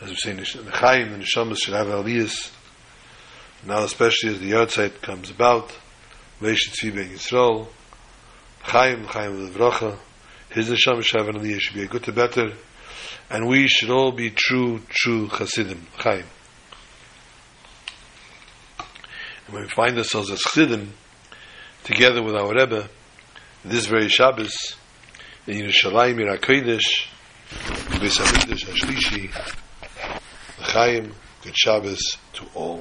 as 0.00 0.10
we 0.10 0.16
say 0.16 0.30
in 0.32 0.38
the 0.38 0.72
Chaim, 0.72 1.12
the 1.12 1.18
Neshamas 1.18 1.58
should 1.58 1.74
have 1.74 1.86
Aliyas, 1.86 2.50
now 3.64 3.84
especially 3.84 4.30
as 4.30 4.40
the 4.40 4.52
Yahrzeit 4.52 5.00
comes 5.02 5.30
about, 5.30 5.72
Leish 6.40 6.70
Tzvi 6.70 7.12
Yisrael, 7.12 7.68
Chaim, 8.62 9.04
Chaim 9.04 9.48
Levracha, 9.48 9.98
his 10.50 10.68
Neshama 10.68 11.02
Shavan 11.02 11.36
Aliyah 11.36 11.60
should 11.60 11.74
be 11.74 11.82
a 11.82 11.86
good 11.86 12.02
to 12.04 12.12
better, 12.12 12.52
and 13.30 13.48
we 13.48 13.68
should 13.68 13.90
all 13.90 14.12
be 14.12 14.30
true, 14.30 14.80
true 14.88 15.28
Chassidim, 15.28 15.86
Chaim. 15.98 16.24
And 19.46 19.54
when 19.54 19.62
we 19.62 19.68
find 19.68 19.96
ourselves 19.96 20.30
as 20.30 20.40
Chassidim, 20.40 20.92
together 21.84 22.22
with 22.22 22.34
our 22.34 22.52
Rebbe, 22.52 22.88
this 23.64 23.86
very 23.86 24.08
Shabbos, 24.08 24.76
in 25.46 25.60
Yerushalayim, 25.60 26.20
Ir 26.20 26.36
HaKodesh, 26.36 27.06
Beis 28.00 28.18
HaMikdash 28.18 28.64
HaShlishi, 28.66 29.30
Chaim, 30.58 31.14
good 31.42 31.56
Shabbos 31.56 32.00
to 32.34 32.44
all. 32.54 32.80